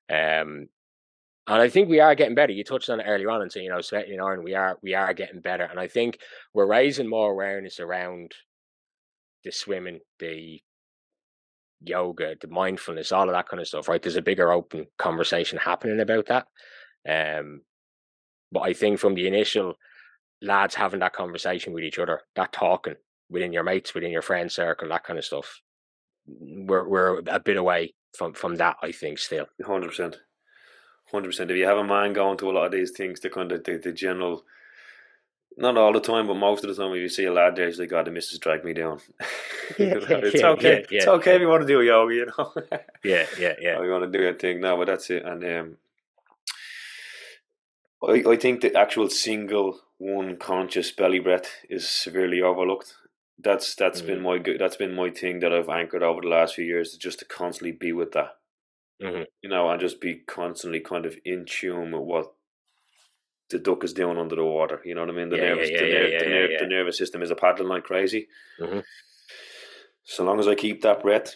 [0.09, 0.69] Um,
[1.49, 2.53] and I think we are getting better.
[2.53, 4.77] You touched on it earlier on and saying, you know, especially in Ireland, we are
[4.81, 5.63] we are getting better.
[5.63, 6.19] And I think
[6.53, 8.33] we're raising more awareness around
[9.43, 10.61] the swimming, the
[11.81, 14.01] yoga, the mindfulness, all of that kind of stuff, right?
[14.01, 16.47] There's a bigger open conversation happening about that.
[17.07, 17.61] Um,
[18.51, 19.75] but I think from the initial
[20.41, 22.95] lads having that conversation with each other, that talking
[23.29, 25.61] within your mates, within your friend circle, that kind of stuff,
[26.27, 28.77] we're we're a bit away from from that.
[28.81, 29.47] I think still.
[29.65, 30.17] Hundred percent,
[31.11, 31.51] hundred percent.
[31.51, 33.63] If you have a man going to a lot of these things, the kind of
[33.63, 34.43] the, the general
[35.59, 37.67] not all the time, but most of the time, when you see a lad there,
[37.67, 38.99] he's like, "God, the missus dragged me down."
[39.77, 40.83] Yeah, it's okay.
[40.89, 42.53] Yeah, it's okay if you want to do yoga, you know.
[43.03, 43.77] yeah, yeah, yeah.
[43.77, 45.23] Or you want to do your thing, no, but that's it.
[45.23, 45.77] And um,
[48.01, 52.95] I, I think the actual single one conscious belly breath is severely overlooked.
[53.37, 54.07] That's that's mm.
[54.07, 57.19] been my that's been my thing that I've anchored over the last few years, just
[57.19, 58.37] to constantly be with that.
[59.03, 59.23] Mm-hmm.
[59.41, 62.33] You know, and just be constantly kind of in tune with what
[63.49, 64.81] the duck is doing under the water.
[64.83, 65.29] You know what I mean?
[65.29, 68.27] The, nervous, the, yeah, the, the, nervous system is a paddling like crazy.
[68.59, 68.79] Mm-hmm.
[70.03, 71.35] So long as I keep that breath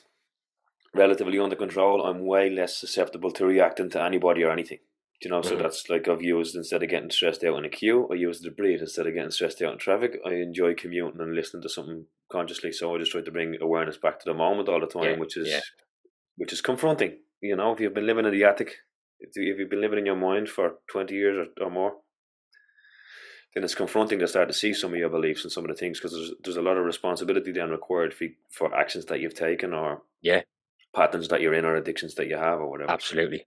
[0.93, 4.79] relatively under control, I'm way less susceptible to reacting to anybody or anything.
[5.25, 5.49] You know, mm-hmm.
[5.49, 8.41] so that's like I've used instead of getting stressed out in a queue, I use
[8.41, 10.19] the breathe instead of getting stressed out in traffic.
[10.25, 12.71] I enjoy commuting and listening to something consciously.
[12.71, 15.37] So I just try to bring awareness back to the moment all the time, which
[15.37, 15.61] is
[16.37, 17.19] which is confronting.
[17.41, 18.75] You know, if you've been living in the attic,
[19.19, 21.93] if you've been living in your mind for twenty years or, or more,
[23.53, 25.75] then it's confronting to start to see some of your beliefs and some of the
[25.75, 29.35] things because there's there's a lot of responsibility then required for for actions that you've
[29.35, 30.41] taken or yeah
[30.95, 32.91] patterns that you're in or addictions that you have or whatever.
[32.91, 33.45] Absolutely,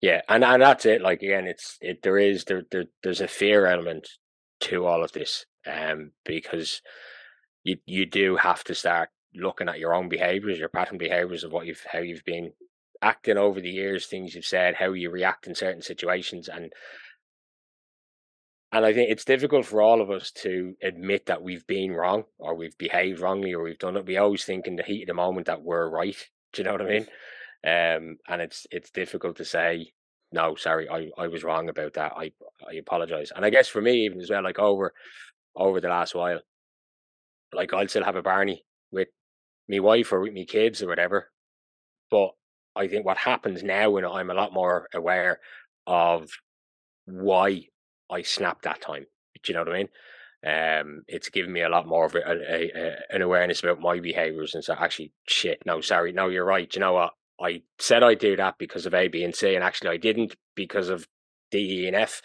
[0.00, 1.00] yeah, and and that's it.
[1.00, 4.08] Like again, it's it there is there, there there's a fear element
[4.60, 6.82] to all of this, um, because
[7.62, 11.52] you you do have to start looking at your own behaviors, your pattern behaviors of
[11.52, 12.52] what you've how you've been
[13.02, 16.72] acting over the years, things you've said, how you react in certain situations, and
[18.74, 22.24] and I think it's difficult for all of us to admit that we've been wrong
[22.38, 24.04] or we've behaved wrongly or we've done it.
[24.04, 26.16] We always think in the heat of the moment that we're right.
[26.52, 27.06] Do you know what I mean?
[27.64, 29.92] Um, and it's it's difficult to say,
[30.32, 32.12] no, sorry, I, I was wrong about that.
[32.16, 32.32] I
[32.68, 33.32] I apologize.
[33.34, 34.92] And I guess for me even as well, like over
[35.56, 36.40] over the last while,
[37.52, 39.08] like I'll still have a Barney with
[39.68, 41.30] me wife or with me kids or whatever.
[42.10, 42.32] But
[42.76, 45.40] I think what happens now when I'm a lot more aware
[45.86, 46.30] of
[47.06, 47.68] why
[48.10, 49.06] I snapped that time.
[49.42, 49.88] Do you know what I mean?
[50.46, 54.00] Um, it's given me a lot more of a, a, a, an awareness about my
[54.00, 55.62] behaviors and so actually shit.
[55.64, 56.68] No, sorry, no, you're right.
[56.68, 57.12] Do you know what?
[57.40, 60.36] I said I'd do that because of A, B, and C, and actually I didn't
[60.54, 61.06] because of
[61.50, 62.22] D, E, and F.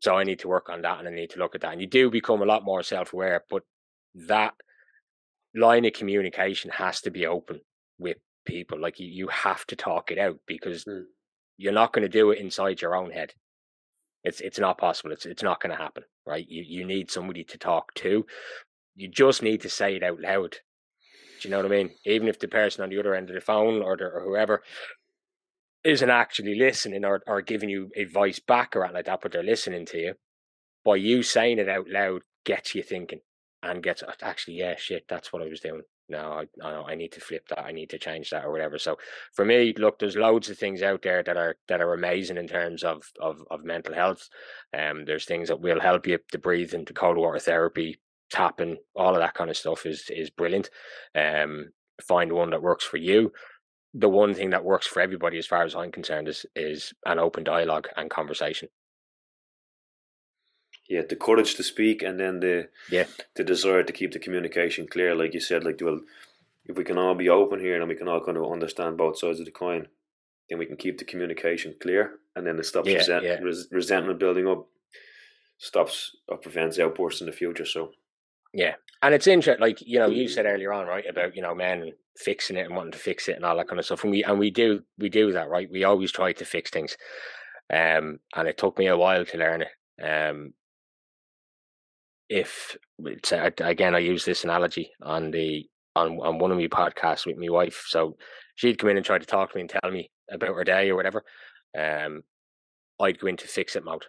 [0.00, 1.72] So I need to work on that and I need to look at that.
[1.72, 3.62] And you do become a lot more self aware, but
[4.14, 4.54] that
[5.54, 7.60] line of communication has to be open
[7.98, 8.80] with people.
[8.80, 11.04] Like you, you have to talk it out because mm.
[11.56, 13.32] you're not going to do it inside your own head.
[14.24, 15.12] It's it's not possible.
[15.12, 16.44] It's it's not going to happen, right?
[16.48, 18.26] You you need somebody to talk to.
[18.96, 20.56] You just need to say it out loud.
[21.40, 21.90] Do you know what I mean?
[22.04, 24.62] Even if the person on the other end of the phone or the, or whoever
[25.84, 29.42] isn't actually listening or, or giving you advice back or anything like that, but they're
[29.42, 30.14] listening to you,
[30.84, 33.20] by you saying it out loud gets you thinking
[33.62, 37.20] and gets actually, yeah, shit, that's what I was doing no, I, I need to
[37.20, 37.64] flip that.
[37.64, 38.78] I need to change that or whatever.
[38.78, 38.96] So
[39.34, 42.48] for me, look, there's loads of things out there that are that are amazing in
[42.48, 44.28] terms of of, of mental health.
[44.76, 47.98] Um, there's things that will help you to breathe into cold water therapy,
[48.30, 50.70] tapping, all of that kind of stuff is is brilliant.
[51.14, 51.70] Um,
[52.02, 53.32] find one that works for you.
[53.94, 57.18] The one thing that works for everybody, as far as I'm concerned, is is an
[57.18, 58.68] open dialogue and conversation
[60.88, 63.04] yeah, the courage to speak, and then the yeah
[63.36, 65.14] the desire to keep the communication clear.
[65.14, 66.00] Like you said, like well,
[66.64, 69.18] if we can all be open here and we can all kind of understand both
[69.18, 69.88] sides of the coin,
[70.48, 73.38] then we can keep the communication clear, and then it stops yeah, resent- yeah.
[73.42, 74.66] res- resentment building up,
[75.58, 77.66] stops or prevents outbursts in the future.
[77.66, 77.92] So
[78.52, 79.60] yeah, and it's interesting.
[79.60, 82.74] Like you know, you said earlier on, right, about you know men fixing it and
[82.74, 84.82] wanting to fix it and all that kind of stuff, and we and we do
[84.98, 85.68] we do that, right?
[85.70, 86.96] We always try to fix things,
[87.72, 90.02] um, and it took me a while to learn it.
[90.02, 90.54] Um,
[92.28, 97.26] if it's, again I use this analogy on the on on one of my podcasts
[97.26, 97.84] with my wife.
[97.88, 98.16] So
[98.54, 100.90] she'd come in and try to talk to me and tell me about her day
[100.90, 101.22] or whatever.
[101.78, 102.22] Um,
[103.00, 104.04] I'd go into fix it mode.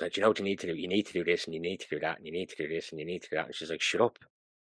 [0.00, 0.74] Like, you know what you need to do?
[0.74, 2.56] You need to do this and you need to do that and you need to
[2.56, 3.46] do this and you need to do that.
[3.46, 4.18] And she's like, shut up.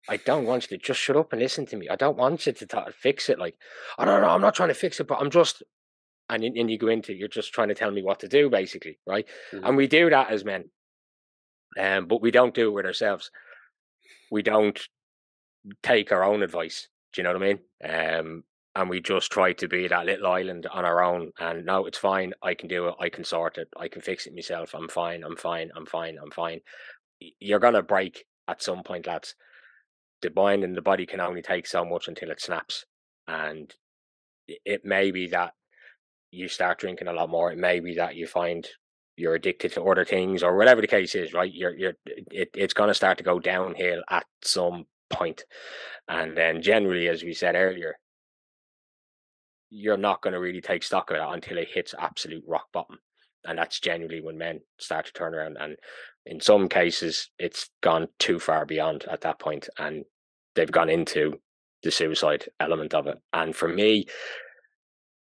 [0.07, 1.89] I don't want you to just shut up and listen to me.
[1.89, 3.39] I don't want you to t- fix it.
[3.39, 3.55] Like,
[3.97, 5.63] I don't know, I'm not trying to fix it, but I'm just,
[6.29, 8.99] and, and you go into, you're just trying to tell me what to do, basically,
[9.07, 9.25] right?
[9.51, 9.65] Mm-hmm.
[9.65, 10.65] And we do that as men,
[11.79, 13.31] um, but we don't do it with ourselves.
[14.31, 14.79] We don't
[15.81, 16.87] take our own advice.
[17.13, 17.59] Do you know what I mean?
[17.83, 18.43] Um,
[18.75, 21.31] and we just try to be that little island on our own.
[21.39, 22.33] And no, it's fine.
[22.43, 22.95] I can do it.
[22.99, 23.69] I can sort it.
[23.77, 24.73] I can fix it myself.
[24.73, 25.23] I'm fine.
[25.23, 25.71] I'm fine.
[25.75, 26.17] I'm fine.
[26.21, 26.59] I'm fine.
[27.39, 29.35] You're gonna break at some point, lads.
[30.21, 32.85] The mind and the body can only take so much until it snaps.
[33.27, 33.73] And
[34.47, 35.53] it may be that
[36.31, 37.51] you start drinking a lot more.
[37.51, 38.67] It may be that you find
[39.17, 41.51] you're addicted to other things or whatever the case is, right?
[41.53, 45.45] You're you're it, it's gonna start to go downhill at some point.
[46.09, 47.95] And then generally, as we said earlier,
[49.75, 52.97] you're not going to really take stock of it until it hits absolute rock bottom.
[53.43, 55.57] And that's generally when men start to turn around.
[55.59, 55.75] And
[56.25, 60.05] in some cases, it's gone too far beyond at that point, and
[60.55, 61.39] they've gone into
[61.83, 63.17] the suicide element of it.
[63.33, 64.07] And for me,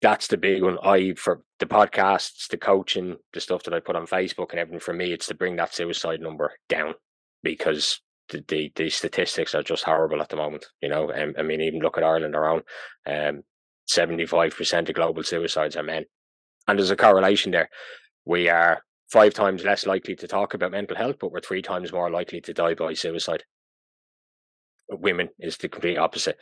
[0.02, 0.78] that's the big one.
[0.84, 4.80] I for the podcasts, the coaching, the stuff that I put on Facebook and everything.
[4.80, 6.94] For me, it's to bring that suicide number down
[7.42, 8.00] because
[8.30, 10.66] the the, the statistics are just horrible at the moment.
[10.82, 12.64] You know, um, I mean, even look at Ireland around.
[13.06, 13.44] Um,
[13.92, 16.06] 75% of global suicides are men.
[16.68, 17.70] And there's a correlation there.
[18.26, 18.82] We are
[19.12, 22.42] five times less likely to talk about mental health, but we're three times more likely
[22.42, 23.44] to die by suicide.
[24.90, 26.38] Women is the complete opposite.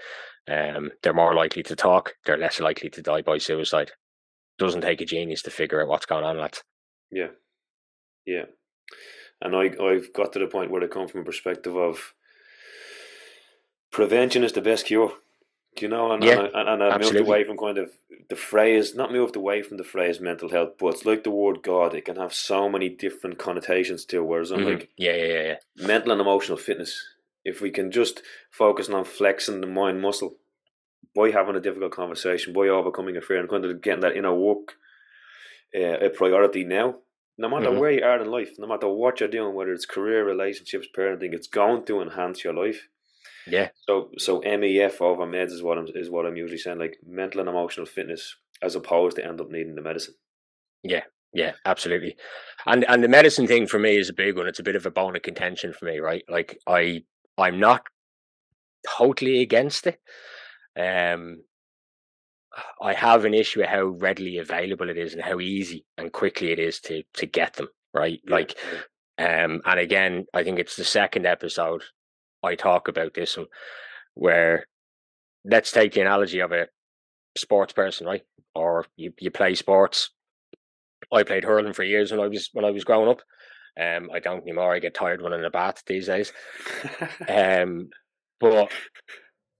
[0.47, 3.91] Um, they're more likely to talk, they're less likely to die by suicide.
[4.57, 6.63] Doesn't take a genius to figure out what's going on, lads.
[7.11, 7.29] Yeah.
[8.25, 8.45] Yeah.
[9.41, 12.13] And I, I've got to the point where I come from a perspective of
[13.91, 15.13] prevention is the best cure.
[15.75, 16.11] Do you know?
[16.11, 17.91] And, yeah, and, and I moved away from kind of
[18.29, 21.63] the phrase, not moved away from the phrase mental health, but it's like the word
[21.63, 21.95] God.
[21.95, 24.25] It can have so many different connotations to it.
[24.25, 24.69] Whereas I'm mm-hmm.
[24.69, 27.03] like, yeah, yeah, yeah, mental and emotional fitness.
[27.43, 30.35] If we can just focus on flexing the mind muscle
[31.15, 34.33] by having a difficult conversation, by overcoming a fear, and kind of getting that inner
[34.33, 34.73] work
[35.75, 36.95] uh, a priority now.
[37.37, 37.79] No matter mm-hmm.
[37.79, 41.33] where you are in life, no matter what you're doing, whether it's career, relationships, parenting,
[41.33, 42.87] it's going to enhance your life.
[43.47, 43.69] Yeah.
[43.87, 47.39] So so MEF over meds is what I'm is what I'm usually saying, like mental
[47.39, 50.15] and emotional fitness, as opposed to end up needing the medicine.
[50.83, 52.17] Yeah, yeah, absolutely.
[52.65, 54.47] And and the medicine thing for me is a big one.
[54.47, 56.23] It's a bit of a bone of contention for me, right?
[56.29, 57.03] Like I
[57.37, 57.83] I'm not
[58.97, 59.99] totally against it.
[60.77, 61.43] Um
[62.81, 66.51] I have an issue with how readily available it is and how easy and quickly
[66.51, 68.19] it is to to get them, right?
[68.25, 68.35] Yeah.
[68.35, 68.57] Like
[69.17, 71.83] um and again, I think it's the second episode
[72.43, 73.47] I talk about this one,
[74.13, 74.65] where
[75.45, 76.67] let's take the analogy of a
[77.37, 78.23] sports person, right?
[78.55, 80.11] Or you, you play sports.
[81.11, 83.21] I played hurling for years when I was when I was growing up.
[83.79, 84.73] Um, I don't anymore.
[84.73, 86.33] I get tired running the bath these days.
[87.29, 87.89] um,
[88.39, 88.69] but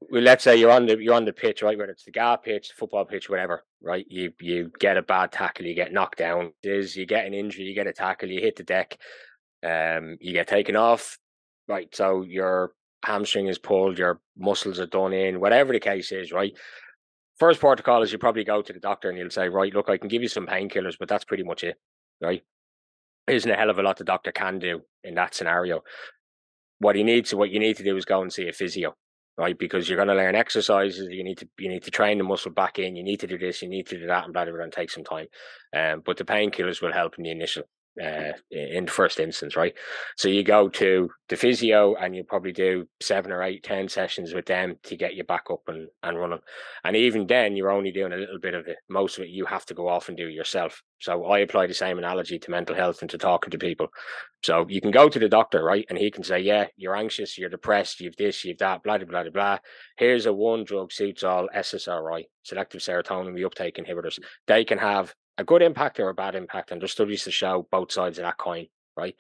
[0.10, 1.78] well, let's say you're on the you're on the pitch, right?
[1.78, 4.06] Whether it's the GAA pitch, the football pitch, whatever, right?
[4.10, 6.54] You you get a bad tackle, you get knocked down.
[6.64, 8.98] Is you get an injury, you get a tackle, you hit the deck,
[9.66, 11.18] um, you get taken off
[11.68, 11.94] right?
[11.96, 16.54] So your hamstring is pulled, your muscles are done in, whatever the case is, right?
[17.40, 19.98] First protocol is you probably go to the doctor and you'll say, right, look, I
[19.98, 21.78] can give you some painkillers, but that's pretty much it,
[22.22, 22.44] right?
[23.28, 25.82] Isn't a hell of a lot the doctor can do in that scenario.
[26.80, 28.96] What he needs, what you need to do is go and see a physio,
[29.38, 29.58] right?
[29.58, 31.08] Because you're going to learn exercises.
[31.10, 32.96] You need to you need to train the muscle back in.
[32.96, 33.62] You need to do this.
[33.62, 35.28] You need to do that, and blah blah blah, and take some time.
[35.76, 37.64] Um, but the painkillers will help in the initial
[38.02, 39.74] uh, in the first instance, right?
[40.16, 44.34] So you go to the physio and you probably do seven or eight, ten sessions
[44.34, 46.40] with them to get you back up and, and running.
[46.84, 48.78] And even then, you're only doing a little bit of it.
[48.90, 50.82] Most of it you have to go off and do yourself.
[51.00, 53.88] So I apply the same analogy to mental health and to talking to people.
[54.44, 55.86] So you can go to the doctor, right?
[55.90, 59.24] And he can say, yeah, you're anxious, you're depressed, you've this, you've that, blah, blah,
[59.24, 59.58] blah, blah.
[59.98, 64.20] Here's a one drug suits all SSRI, selective serotonin reuptake inhibitors.
[64.48, 67.68] They can have a good impact or a bad impact, and there's studies to show
[67.72, 68.68] both sides of that coin,
[68.98, 69.16] right?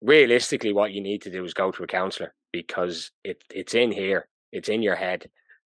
[0.00, 3.92] Realistically, what you need to do is go to a counselor because it it's in
[3.92, 5.30] here, it's in your head.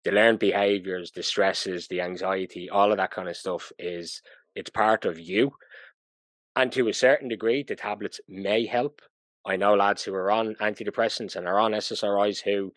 [0.04, 4.22] The learned behaviors, the stresses, the anxiety, all of that kind of stuff is
[4.56, 5.52] it's part of you.
[6.56, 9.02] And to a certain degree, the tablets may help.
[9.46, 12.74] I know lads who are on antidepressants and are on SSRIs who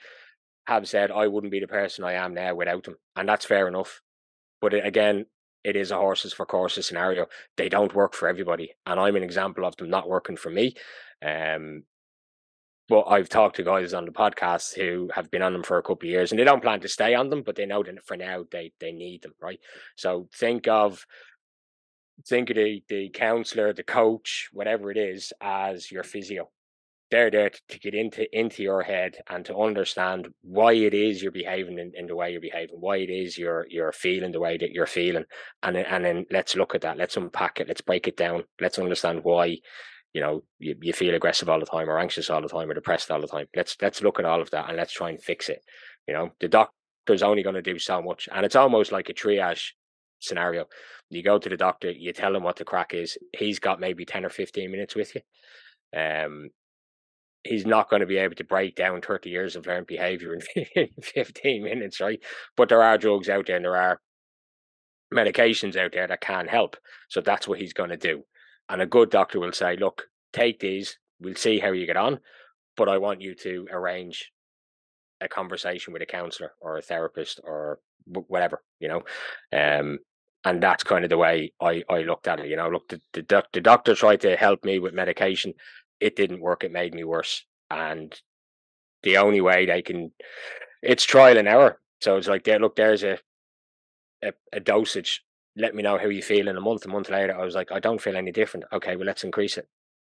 [0.66, 2.96] have said, I wouldn't be the person I am now without them.
[3.16, 4.00] And that's fair enough.
[4.60, 5.26] But eh, again,
[5.64, 7.26] it is a horses for courses scenario.
[7.56, 10.74] They don't work for everybody, and I'm an example of them not working for me.
[11.24, 11.84] Um,
[12.88, 15.82] but I've talked to guys on the podcast who have been on them for a
[15.82, 18.04] couple of years, and they don't plan to stay on them, but they know that
[18.04, 19.58] for now they they need them, right?
[19.96, 21.06] So think of
[22.26, 26.50] think of the the counselor, the coach, whatever it is, as your physio.
[27.10, 31.32] They're there to, get into into your head and to understand why it is you're
[31.32, 34.56] behaving in, in, the way you're behaving, why it is you're you're feeling the way
[34.56, 35.24] that you're feeling,
[35.62, 38.78] and and then let's look at that, let's unpack it, let's break it down, let's
[38.78, 39.58] understand why
[40.12, 42.74] you know you, you feel aggressive all the time or anxious all the time or
[42.74, 43.46] depressed all the time.
[43.54, 45.62] Let's let's look at all of that and let's try and fix it.
[46.08, 49.14] You know, the doctor's only going to do so much, and it's almost like a
[49.14, 49.72] triage
[50.20, 50.66] scenario.
[51.10, 53.18] You go to the doctor, you tell him what the crack is.
[53.36, 55.20] He's got maybe ten or fifteen minutes with you.
[55.96, 56.50] Um,
[57.44, 60.38] he's not going to be able to break down 30 years of learned behavior
[60.74, 62.20] in 15 minutes, right?
[62.56, 64.00] But there are drugs out there and there are
[65.12, 66.76] medications out there that can help.
[67.08, 68.22] So that's what he's going to do.
[68.68, 72.18] And a good doctor will say, look, take these, we'll see how you get on,
[72.76, 74.32] but I want you to arrange
[75.20, 79.02] a conversation with a counselor or a therapist or whatever, you know.
[79.52, 79.98] Um,
[80.46, 82.48] and that's kind of the way I, I looked at it.
[82.48, 85.54] You know, look, the, the, the doctor tried to help me with medication
[86.04, 86.64] it didn't work.
[86.64, 87.46] It made me worse.
[87.70, 88.14] And
[89.02, 90.12] the only way they can,
[90.82, 91.80] it's trial and error.
[92.02, 93.18] So it's like, there, look, there's a,
[94.22, 95.22] a, a dosage.
[95.56, 96.84] Let me know how you feel in a month.
[96.84, 98.66] A month later, I was like, I don't feel any different.
[98.70, 99.66] Okay, well, let's increase it.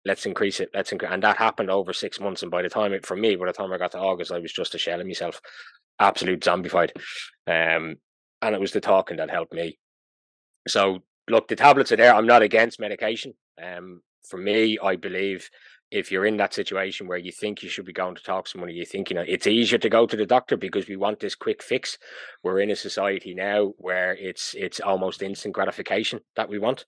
[0.04, 0.68] Let's increase it.
[0.74, 1.10] Let's increase.
[1.10, 2.42] And that happened over six months.
[2.42, 4.40] And by the time it, for me, by the time I got to August, I
[4.40, 5.40] was just a shell of myself,
[5.98, 6.90] absolute zombified.
[7.46, 7.96] Um,
[8.42, 9.78] and it was the talking that helped me.
[10.66, 12.14] So look, the tablets are there.
[12.14, 13.32] I'm not against medication.
[13.62, 15.48] Um, for me, I believe
[15.90, 18.50] if you're in that situation where you think you should be going to talk to
[18.50, 21.20] someone, you think, you know, it's easier to go to the doctor because we want
[21.20, 21.98] this quick fix.
[22.42, 26.84] We're in a society now where it's it's almost instant gratification that we want.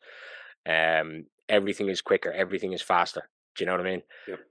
[0.69, 3.29] Um, everything is quicker, everything is faster.
[3.57, 4.03] Do you know what I mean?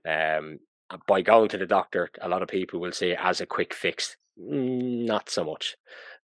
[0.08, 0.58] Um,
[1.06, 3.72] by going to the doctor, a lot of people will see it as a quick
[3.72, 4.16] fix.
[4.36, 5.76] Not so much.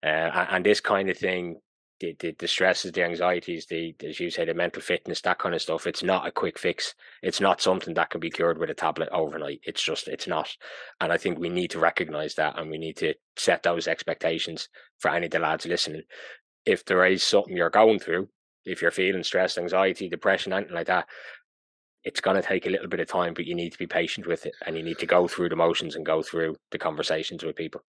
[0.02, 1.60] Uh, and this kind of thing
[2.00, 5.54] the, the, the stresses, the anxieties, the as you say, the mental fitness, that kind
[5.54, 5.86] of stuff.
[5.86, 6.94] It's not a quick fix.
[7.22, 9.60] It's not something that can be cured with a tablet overnight.
[9.64, 10.48] It's just it's not.
[11.00, 14.68] And I think we need to recognize that and we need to set those expectations
[14.98, 16.02] for any of the lads listening.
[16.64, 18.28] If there is something you're going through,
[18.64, 21.06] if you're feeling stress, anxiety, depression, anything like that,
[22.02, 24.26] it's going to take a little bit of time, but you need to be patient
[24.26, 27.44] with it and you need to go through the motions and go through the conversations
[27.44, 27.82] with people.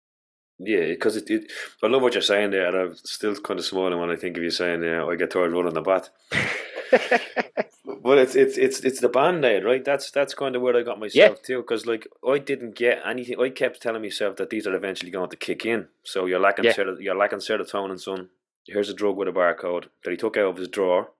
[0.58, 1.52] Yeah, because it, it,
[1.82, 4.36] I love what you're saying there, and I'm still kind of smiling when I think
[4.36, 6.08] of you saying, "Yeah, I get tired running the bat."
[8.02, 9.84] but it's it's it's it's the band aid, right?
[9.84, 11.46] That's that's kind of where I got myself yeah.
[11.46, 13.38] too, because like I didn't get anything.
[13.38, 15.88] I kept telling myself that these are eventually going to kick in.
[16.04, 16.72] So you're lacking yeah.
[16.72, 18.30] Ser- you're lacking serotonin, son.
[18.66, 21.10] Here's a drug with a barcode that he took out of his drawer.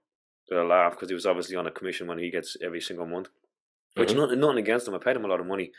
[0.49, 3.07] That I laugh because he was obviously on a commission when he gets every single
[3.07, 3.29] month.
[3.97, 4.19] Which mm-hmm.
[4.19, 4.95] nothing, nothing against him.
[4.95, 5.73] I paid him a lot of money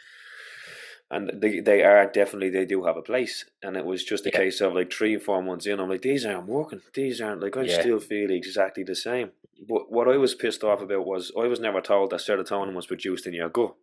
[1.10, 3.46] and they they are definitely they do have a place.
[3.64, 4.40] And it was just a yeah.
[4.40, 6.82] case of like three or four months in, I'm like, these aren't working.
[6.94, 7.80] These aren't like I yeah.
[7.80, 9.32] still feel exactly the same.
[9.68, 12.88] But what I was pissed off about was I was never told that serotonin was
[12.88, 13.76] produced in your gut.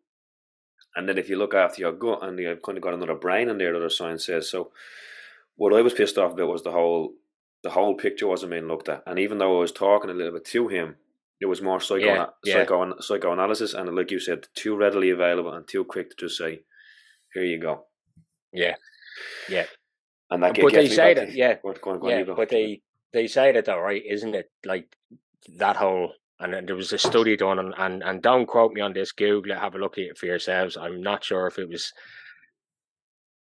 [0.97, 3.49] And then if you look after your gut and you've kind of got another brain
[3.49, 4.49] in there that our science says.
[4.49, 4.71] So
[5.57, 7.15] what I was pissed off about was the whole
[7.63, 9.03] the whole picture wasn't being looked at.
[9.07, 10.97] And even though I was talking a little bit to him,
[11.41, 12.05] it was more psycho,
[12.45, 16.37] yeah, psycho psychoanalysis and like you said, too readily available and too quick to just
[16.37, 16.61] say,
[17.35, 17.87] here you go.
[18.53, 18.75] Yeah,
[19.49, 19.67] yeah.
[20.31, 22.23] And that but they say that, yeah, go go on, yeah.
[22.35, 22.81] But they
[23.13, 24.03] they say that though, right?
[24.05, 24.87] Isn't it like
[25.59, 26.13] that whole?
[26.41, 29.13] And there was a study done, and, and and don't quote me on this.
[29.13, 30.77] Google it, have a look at it for yourselves.
[30.77, 31.93] I'm not sure if it was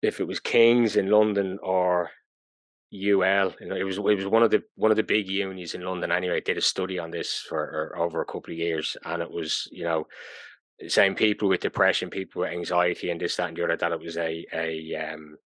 [0.02, 2.10] if it was Kings in London or
[2.92, 3.54] UL.
[3.60, 6.12] It was it was one of the one of the big unis in London.
[6.12, 9.68] Anyway, did a study on this for over a couple of years, and it was
[9.72, 10.06] you know
[10.88, 14.00] same people with depression, people with anxiety, and this, that, and the other, that it
[14.00, 15.36] was a a um,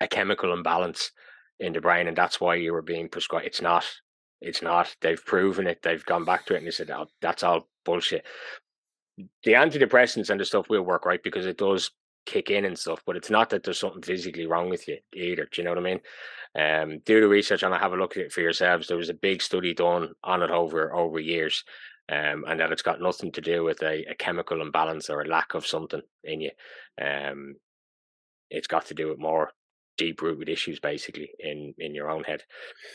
[0.00, 1.10] a chemical imbalance
[1.58, 3.46] in the brain, and that's why you were being prescribed.
[3.46, 3.86] It's not.
[4.40, 4.94] It's not.
[5.00, 5.82] They've proven it.
[5.82, 8.24] They've gone back to it, and they said, oh, "That's all bullshit."
[9.44, 11.22] The antidepressants and the stuff will work, right?
[11.22, 11.90] Because it does
[12.26, 15.48] kick in and stuff, but it's not that there's something physically wrong with you either.
[15.50, 16.00] Do you know what I mean?
[16.54, 18.86] Um, do the research and have a look at it for yourselves.
[18.86, 21.64] There was a big study done on it over over years,
[22.10, 25.28] um, and that it's got nothing to do with a, a, chemical imbalance or a
[25.28, 26.50] lack of something in you.
[27.00, 27.54] Um,
[28.50, 29.50] it's got to do with more
[29.96, 32.42] deep rooted issues, basically, in in your own head.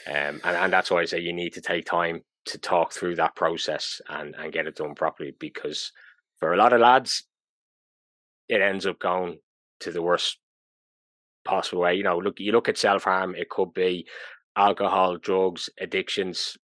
[0.07, 3.15] Um, and and that's why I say you need to take time to talk through
[3.15, 5.91] that process and and get it done properly because
[6.39, 7.23] for a lot of lads,
[8.49, 9.39] it ends up going
[9.79, 10.37] to the worst
[11.45, 11.95] possible way.
[11.95, 13.35] You know, look, you look at self harm.
[13.35, 14.05] It could be
[14.55, 16.57] alcohol, drugs, addictions,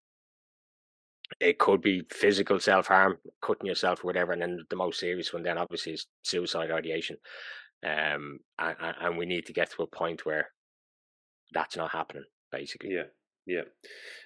[1.41, 5.33] it could be physical self harm, cutting yourself or whatever, and then the most serious
[5.33, 7.17] one then obviously is suicide ideation.
[7.85, 10.49] Um, and, and we need to get to a point where
[11.53, 12.91] that's not happening, basically.
[12.95, 13.09] Yeah,
[13.47, 13.63] yeah.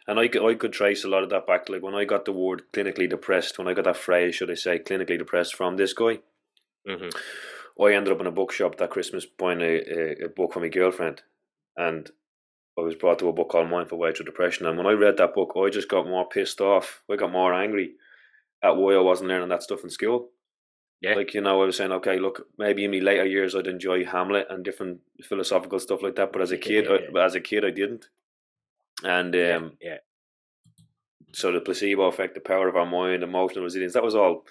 [0.07, 1.67] And I, I could trace a lot of that back.
[1.67, 4.51] To like when I got the word clinically depressed, when I got that phrase, should
[4.51, 6.19] I say, clinically depressed from this guy,
[6.89, 7.83] Mm-hmm.
[7.83, 10.69] I ended up in a bookshop that Christmas buying a, a, a book for my
[10.69, 11.23] girlfriend,
[11.77, 12.11] and
[12.79, 14.67] I was brought to a book called Mindful Way Through Depression.
[14.67, 17.03] And when I read that book, I just got more pissed off.
[17.11, 17.93] I got more angry
[18.63, 20.31] at why I wasn't learning that stuff in school.
[21.01, 21.15] Yeah.
[21.15, 24.05] Like, you know, I was saying, okay, look, maybe in my later years I'd enjoy
[24.05, 27.65] Hamlet and different philosophical stuff like that, but as a kid, I, as a kid,
[27.65, 28.07] I didn't.
[29.05, 29.97] And um, yeah, yeah.
[31.33, 34.45] So the placebo effect, the power of our mind, emotional resilience, that was all.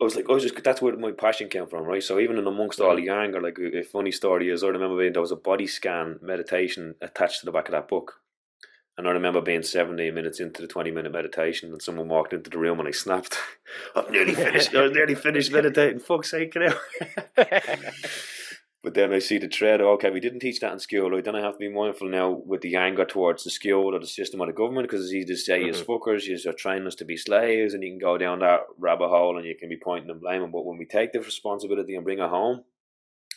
[0.00, 2.02] I was like, oh, I was just that's where my passion came from, right?
[2.02, 3.04] So even in amongst all mm.
[3.04, 5.66] the anger, like a, a funny story is, I remember being there was a body
[5.66, 8.20] scan meditation attached to the back of that book,
[8.98, 12.50] and I remember being 17 minutes into the 20 minute meditation and someone walked into
[12.50, 13.38] the room and I snapped.
[13.96, 14.74] I'm nearly finished.
[14.74, 16.00] I was nearly finished meditating.
[16.00, 16.76] Fuck's sake, get out.
[18.82, 19.80] but then I see the thread.
[19.80, 21.10] Okay, we didn't teach that in school.
[21.10, 21.24] Right?
[21.24, 24.06] Then I have to be mindful now with the anger towards the school or the
[24.06, 25.90] system or the government because you just say, mm-hmm.
[25.90, 29.36] fuckers, you're trying us to be slaves and you can go down that rabbit hole
[29.36, 30.52] and you can be pointing and blaming.
[30.52, 32.64] But when we take the responsibility and bring it home,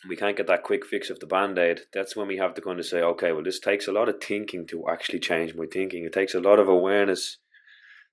[0.07, 1.81] we can't get that quick fix of the band aid.
[1.93, 4.21] That's when we have to kind of say, okay, well, this takes a lot of
[4.21, 6.05] thinking to actually change my thinking.
[6.05, 7.37] It takes a lot of awareness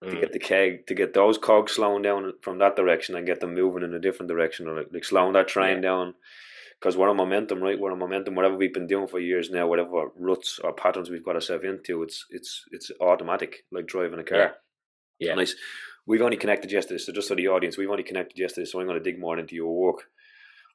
[0.03, 0.11] mm.
[0.11, 3.41] to get the keg, to get those cogs slowing down from that direction and get
[3.41, 5.83] them moving in a different direction or like, like slowing that train yeah.
[5.83, 6.15] down.
[6.81, 7.79] Because we're on momentum, right?
[7.79, 8.37] We're on momentum.
[8.37, 12.03] Whatever we've been doing for years now, whatever ruts or patterns we've got ourselves into,
[12.03, 14.39] it's it's it's automatic, like driving a car.
[15.19, 15.29] Yeah.
[15.29, 15.35] yeah.
[15.35, 15.57] Nice.
[16.07, 18.87] We've only connected yesterday, so just for the audience, we've only connected yesterday, so I'm
[18.87, 20.05] going to dig more into your work.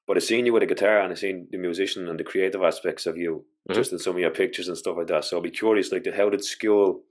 [0.05, 2.61] But I've seen you with a guitar and I've seen the musician and the creative
[2.61, 3.73] aspects of you mm-hmm.
[3.73, 5.25] just in some of your pictures and stuff like that.
[5.25, 7.03] So I'll be curious, like, how did school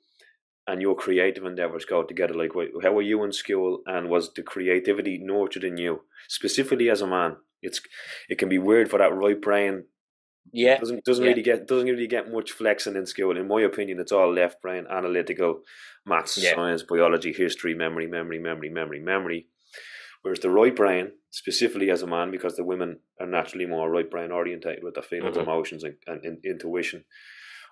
[0.67, 2.35] and your creative endeavors go together?
[2.35, 7.01] Like, how were you in school and was the creativity nurtured in you, specifically as
[7.01, 7.37] a man?
[7.63, 7.81] It's
[8.29, 9.85] It can be weird for that right brain.
[10.53, 10.79] Yeah.
[10.79, 11.31] Doesn't doesn't yeah.
[11.31, 13.37] really get doesn't really get much flexing in school.
[13.37, 15.61] In my opinion, it's all left brain, analytical,
[16.05, 16.55] maths, yeah.
[16.55, 19.47] science, biology, history, memory, memory, memory, memory, memory.
[20.23, 24.09] Whereas the right brain, specifically as a man, because the women are naturally more right
[24.09, 25.49] brain orientated with their feelings, mm-hmm.
[25.49, 27.05] emotions, and, and, and, intuition.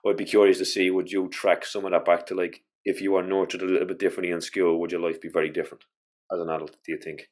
[0.05, 3.01] I'd be curious to see would you track some of that back to like if
[3.01, 5.85] you are nurtured a little bit differently in school, would your life be very different
[6.33, 6.77] as an adult?
[6.85, 7.29] Do you think?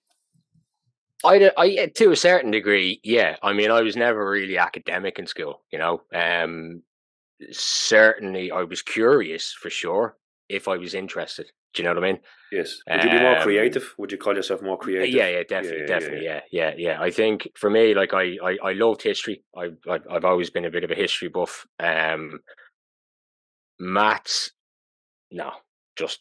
[1.25, 3.37] I, I to a certain degree, yeah.
[3.43, 6.03] I mean, I was never really academic in school, you know.
[6.15, 6.83] Um,
[7.51, 10.17] certainly, I was curious for sure
[10.49, 11.51] if I was interested.
[11.75, 12.21] Do you know what I mean?
[12.51, 12.79] Yes.
[12.89, 13.95] Would you be more um, creative?
[13.99, 15.15] Would you call yourself more creative?
[15.15, 17.03] Yeah, yeah, definitely, yeah, definitely, yeah, yeah, yeah, yeah.
[17.03, 19.43] I think for me, like I, I, I loved history.
[19.57, 21.67] I, I, I've always been a bit of a history buff.
[21.79, 22.41] Um,
[23.79, 24.53] maths,
[25.31, 25.53] no,
[25.97, 26.21] just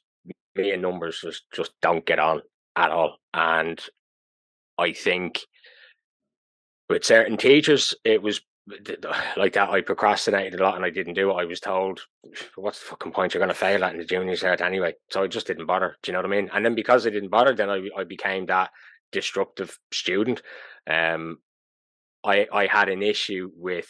[0.55, 2.41] me and numbers just just don't get on
[2.75, 3.17] at all.
[3.33, 3.79] And
[4.77, 5.41] I think
[6.89, 8.41] with certain teachers, it was
[9.37, 12.01] like that, I procrastinated a lot and I didn't do what I was told.
[12.55, 13.33] What's the fucking point?
[13.33, 14.93] You're going to fail that in the junior cert anyway.
[15.09, 15.95] So I just didn't bother.
[16.03, 16.49] Do you know what I mean?
[16.53, 18.71] And then because I didn't bother, then I, I became that
[19.11, 20.41] destructive student.
[20.89, 21.37] Um,
[22.23, 23.87] I I had an issue with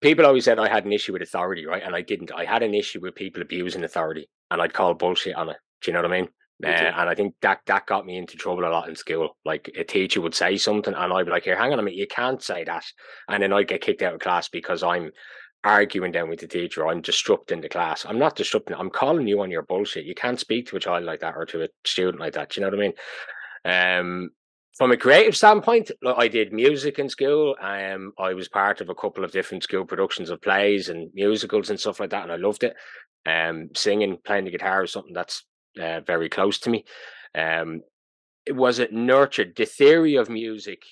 [0.00, 1.82] people always said I had an issue with authority, right?
[1.82, 2.32] And I didn't.
[2.32, 5.56] I had an issue with people abusing authority, and I'd call bullshit on it.
[5.82, 6.28] Do you know what I mean?
[6.64, 9.36] Uh, and I think that that got me into trouble a lot in school.
[9.44, 11.98] Like a teacher would say something, and I'd be like, "Here, hang on a minute,
[11.98, 12.84] you can't say that,"
[13.28, 15.12] and then I'd get kicked out of class because I'm
[15.64, 16.86] arguing down with the teacher.
[16.86, 18.04] I'm disrupting the class.
[18.04, 18.76] I'm not disrupting.
[18.76, 20.04] I'm calling you on your bullshit.
[20.04, 22.50] You can't speak to a child like that or to a student like that.
[22.50, 22.94] Do you know what I mean?
[23.64, 24.30] Um,
[24.76, 27.56] from a creative standpoint, I did music in school.
[27.60, 31.70] Um, I was part of a couple of different school productions of plays and musicals
[31.70, 32.76] and stuff like that, and I loved it.
[33.26, 35.44] Um, singing, playing the guitar is something that's
[35.80, 36.84] uh, very close to me.
[37.34, 37.82] Um,
[38.46, 39.54] it was it nurtured?
[39.56, 40.82] The theory of music,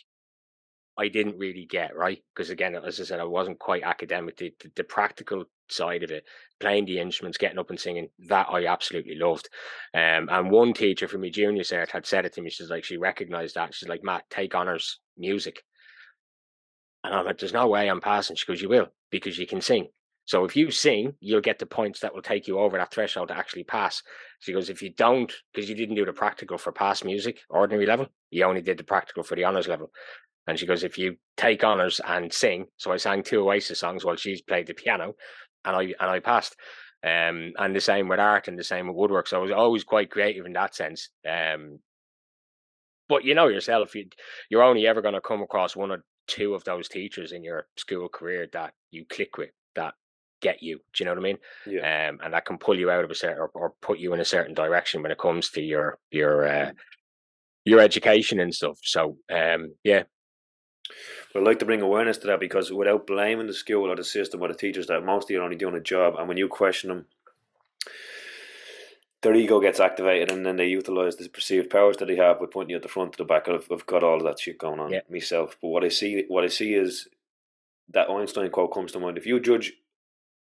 [0.98, 4.36] I didn't really get right because again, as I said, I wasn't quite academic.
[4.36, 6.24] The, the, the, practical side of it,
[6.60, 9.48] playing the instruments, getting up and singing, that I absolutely loved.
[9.94, 12.50] Um, and one teacher from my junior cert had said it to me.
[12.50, 13.74] She's like, she recognized that.
[13.74, 15.62] She's like, Matt, take honors music.
[17.04, 18.36] And I'm like, there's no way I'm passing.
[18.36, 19.88] She goes, you will because you can sing.
[20.26, 23.28] So if you sing, you'll get the points that will take you over that threshold
[23.28, 24.02] to actually pass.
[24.40, 27.86] She goes, if you don't, because you didn't do the practical for pass music, ordinary
[27.86, 29.90] level, you only did the practical for the honors level.
[30.46, 34.04] And she goes, if you take honors and sing, so I sang two Oasis songs
[34.04, 35.14] while she played the piano,
[35.64, 36.56] and I and I passed.
[37.04, 39.28] Um, and the same with art, and the same with woodwork.
[39.28, 41.10] So I was always quite creative in that sense.
[41.28, 41.80] Um,
[43.08, 44.06] but you know yourself, you,
[44.50, 47.66] you're only ever going to come across one or two of those teachers in your
[47.76, 49.50] school career that you click with,
[50.40, 50.76] get you.
[50.76, 51.38] Do you know what I mean?
[51.66, 52.08] Yeah.
[52.08, 54.20] Um, and that can pull you out of a certain or, or, put you in
[54.20, 56.70] a certain direction when it comes to your your uh,
[57.64, 58.78] your education and stuff.
[58.82, 60.04] So um, yeah.
[61.32, 64.04] But I'd like to bring awareness to that because without blaming the school or the
[64.04, 66.88] system or the teachers, that mostly are only doing a job, and when you question
[66.88, 67.06] them,
[69.22, 72.46] their ego gets activated and then they utilize the perceived powers that they have by
[72.46, 73.48] pointing you at the front to the back.
[73.48, 75.00] I've, I've got all of that shit going on Yeah.
[75.10, 75.56] myself.
[75.60, 77.08] But what I see, what I see is
[77.90, 79.18] that Einstein quote comes to mind.
[79.18, 79.72] If you judge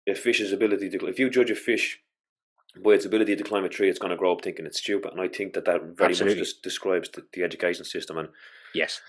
[0.09, 2.01] a fish's ability to, if you judge a fish
[2.83, 5.11] by its ability to climb a tree, it's going to grow up thinking it's stupid.
[5.11, 6.39] And I think that that very Absolutely.
[6.41, 8.17] much des- describes the, the education system.
[8.17, 8.29] And
[8.73, 9.01] Yes.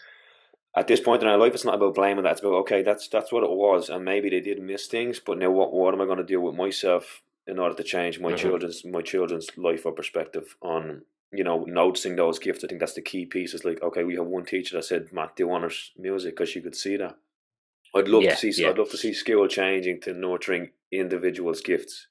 [0.77, 2.33] at this point in our life, it's not about blaming that.
[2.33, 5.21] It's about okay, that's that's what it was, and maybe they did miss things.
[5.21, 8.21] But now, what what am I going to do with myself in order to change
[8.21, 8.37] my Mhm.
[8.39, 12.65] children's my children's life or perspective on you know noticing those gifts?
[12.65, 13.53] I think that's the key piece.
[13.53, 16.63] It's like okay, we have one teacher that said, "Matt, do honors music," because you
[16.63, 17.17] could see that.
[17.95, 18.63] I'd love Yeah, to see.
[18.63, 18.71] yeah.
[18.71, 22.07] I'd love to see school changing to nurturing individuals' gifts.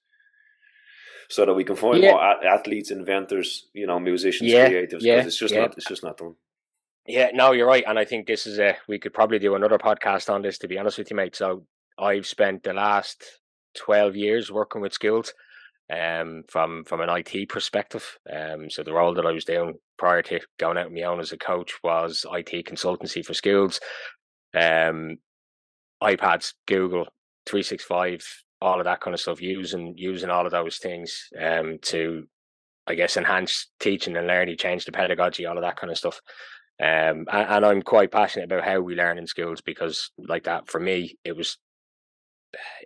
[1.29, 2.11] So that we can find Yeah.
[2.11, 4.89] more athletes, inventors, you know, musicians, creatives.
[4.89, 5.77] Because yeah, it's just not.
[5.77, 6.35] It's just not done.
[7.05, 8.77] Yeah, no, you're right, and I think this is a.
[8.87, 10.57] We could probably do another podcast on this.
[10.59, 11.35] To be honest with you, mate.
[11.35, 11.65] So
[11.99, 13.23] I've spent the last
[13.75, 15.33] twelve years working with skills.
[15.91, 18.19] um, from from an IT perspective.
[18.31, 21.19] Um, so the role that I was doing prior to going out on my own
[21.19, 23.79] as a coach was IT consultancy for skills.
[24.53, 25.17] um,
[26.01, 27.07] iPads, Google,
[27.45, 28.23] three six five,
[28.61, 29.41] all of that kind of stuff.
[29.41, 32.25] Using using all of those things, um, to
[32.87, 36.19] I guess enhance teaching and learning, change the pedagogy, all of that kind of stuff.
[36.81, 40.69] Um, and, and I'm quite passionate about how we learn in schools because, like that,
[40.69, 41.57] for me, it was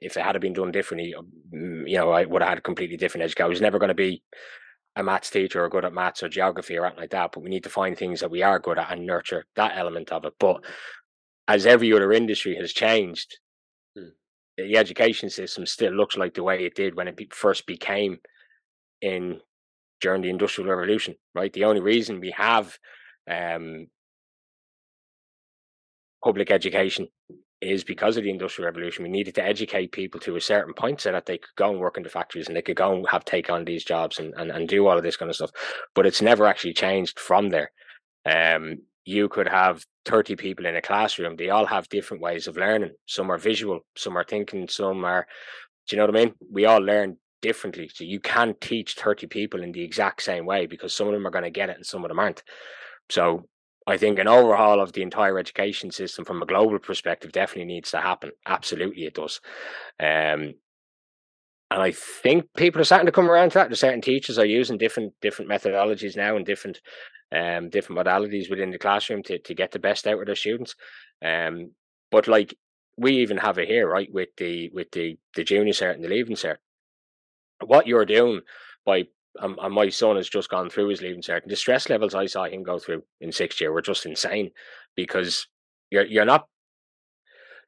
[0.02, 1.14] if it had been done differently,
[1.54, 3.46] mm, you know, I would have had a completely different education.
[3.46, 4.24] I was never going to be
[4.96, 7.32] a maths teacher or good at maths or geography or anything like that.
[7.32, 10.12] But we need to find things that we are good at and nurture that element
[10.12, 10.34] of it.
[10.40, 10.64] But
[11.48, 13.38] as every other industry has changed,
[13.96, 14.10] Hmm.
[14.58, 18.20] the education system still looks like the way it did when it first became
[19.02, 19.42] in
[20.02, 21.16] during the industrial revolution.
[21.36, 22.78] Right, the only reason we have
[23.30, 23.88] um,
[26.24, 27.08] public education
[27.62, 29.04] is because of the industrial revolution.
[29.04, 31.80] We needed to educate people to a certain point so that they could go and
[31.80, 34.34] work in the factories and they could go and have take on these jobs and,
[34.38, 35.52] and, and do all of this kind of stuff.
[35.96, 37.72] But it's never actually changed from there.
[38.26, 41.36] Um, you could have 30 people in a classroom.
[41.36, 42.92] They all have different ways of learning.
[43.06, 45.28] Some are visual, some are thinking, some are,
[45.88, 46.34] do you know what I mean?
[46.52, 47.90] We all learn differently.
[47.94, 51.28] So you can't teach 30 people in the exact same way because some of them
[51.28, 52.44] are going to get it and some of them aren't.
[53.10, 53.48] So
[53.86, 57.92] I think an overhaul of the entire education system from a global perspective definitely needs
[57.92, 58.32] to happen.
[58.48, 59.42] Absolutely, it does.
[60.00, 60.54] Um,
[61.70, 63.70] and I think people are starting to come around to that.
[63.70, 66.80] There's certain teachers are using different different methodologies now and different
[67.34, 70.76] um different modalities within the classroom to to get the best out of their students.
[71.24, 71.72] Um,
[72.12, 72.56] but like
[72.98, 76.10] we even have it here, right, with the with the the junior cert and the
[76.10, 76.58] leaving cert.
[77.66, 78.42] What you're doing
[78.86, 79.08] by
[79.40, 81.42] um, and my son has just gone through his leaving cert.
[81.44, 84.52] And the stress levels I saw him go through in sixth year were just insane
[84.96, 85.48] because
[85.90, 86.48] you're you're not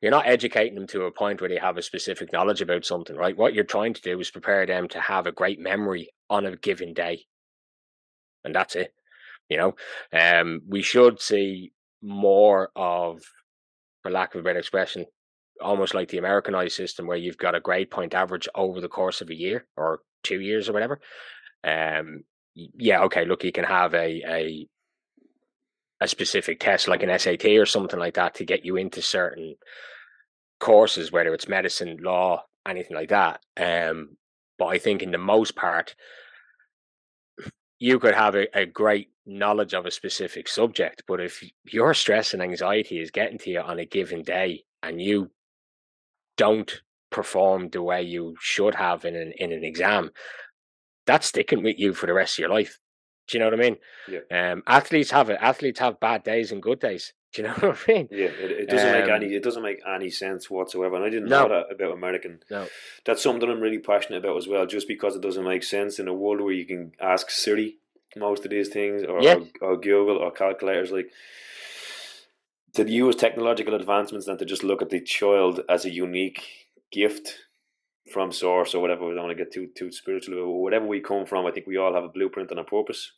[0.02, 3.16] you're not educating them to a point where they have a specific knowledge about something,
[3.16, 3.36] right?
[3.36, 6.56] What you're trying to do is prepare them to have a great memory on a
[6.56, 7.26] given day,
[8.44, 8.94] and that's it.
[9.50, 9.76] You know,
[10.12, 11.72] um, we should see
[12.02, 13.22] more of,
[14.02, 15.06] for lack of a better expression,
[15.62, 19.22] almost like the Americanized system, where you've got a grade point average over the course
[19.22, 21.00] of a year or two years or whatever.
[21.64, 22.24] Um,
[22.54, 24.68] yeah, okay, look, you can have a a
[26.02, 29.56] a specific test like an SAT or something like that to get you into certain
[30.60, 33.42] courses, whether it's medicine, law, anything like that.
[33.58, 34.18] Um,
[34.58, 35.96] but I think in the most part,
[37.80, 42.34] you could have a, a great knowledge of a specific subject, but if your stress
[42.34, 45.32] and anxiety is getting to you on a given day and you
[46.38, 50.12] don't perform the way you should have in an in an exam,
[51.06, 52.80] that's sticking with you for the rest of your life.
[53.28, 53.78] Do you know what I mean?
[54.08, 54.52] Yeah.
[54.52, 55.38] Um, athletes have it.
[55.42, 57.14] Athletes have bad days and good days.
[57.36, 58.08] Do you know what I mean?
[58.12, 60.96] Yeah, it, it doesn't make Um, any it doesn't make any sense whatsoever.
[60.96, 61.48] And I didn't No.
[61.48, 62.40] know that about American.
[62.52, 62.68] No.
[63.06, 64.66] That's something I'm really passionate about as well.
[64.66, 67.78] Just because it doesn't make sense in a world where you can ask Siri
[68.16, 69.40] most of these things, or Yeah.
[69.62, 71.10] or, or Google or calculators, like
[72.74, 77.40] to use technological advancements than to just look at the child as a unique gift
[78.12, 79.08] from source or whatever.
[79.08, 80.40] We don't want to get too too spiritual.
[80.40, 83.12] Or whatever we come from, I think we all have a blueprint and a purpose.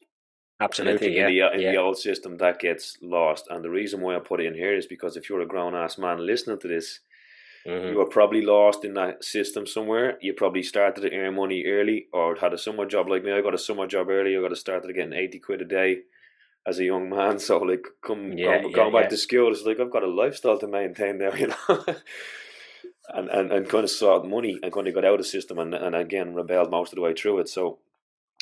[0.60, 1.16] Absolutely.
[1.16, 1.28] Yeah.
[1.28, 1.72] in, the, in yeah.
[1.72, 3.46] the old system that gets lost.
[3.50, 5.76] And the reason why I put it in here is because if you're a grown
[5.76, 7.00] ass man listening to this,
[7.66, 7.92] Mhm.
[7.92, 10.18] you were probably lost in that system somewhere.
[10.22, 13.32] You probably started to earn money early or had a summer job like me.
[13.32, 14.38] I got a summer job early.
[14.38, 16.02] I got to start to getting 80 quid a day
[16.66, 17.40] as a young man.
[17.48, 19.10] So, like, come Yeah, going, yeah, going back yeah.
[19.10, 21.86] to school, it's like I've got a lifestyle to maintain now, you know.
[23.10, 25.60] and, and, and kind of sought money and kind of got out of the system
[25.60, 27.50] and, and again rebelled most of the way through it.
[27.50, 27.80] So,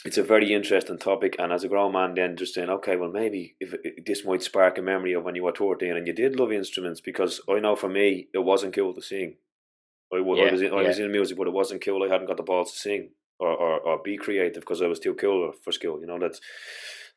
[0.03, 3.11] it's a very interesting topic, and as a grown man, then just saying, okay, well,
[3.11, 3.73] maybe if
[4.05, 7.01] this might spark a memory of when you were thirteen and you did love instruments,
[7.01, 9.37] because I know for me it wasn't cool to sing.
[10.13, 10.87] I, wa- I was in, I yeah.
[10.87, 12.03] was in music, but it wasn't cool.
[12.03, 13.09] I hadn't got the balls to sing.
[13.39, 15.99] or, or, or be creative because I was too cool for school.
[15.99, 16.39] You know that's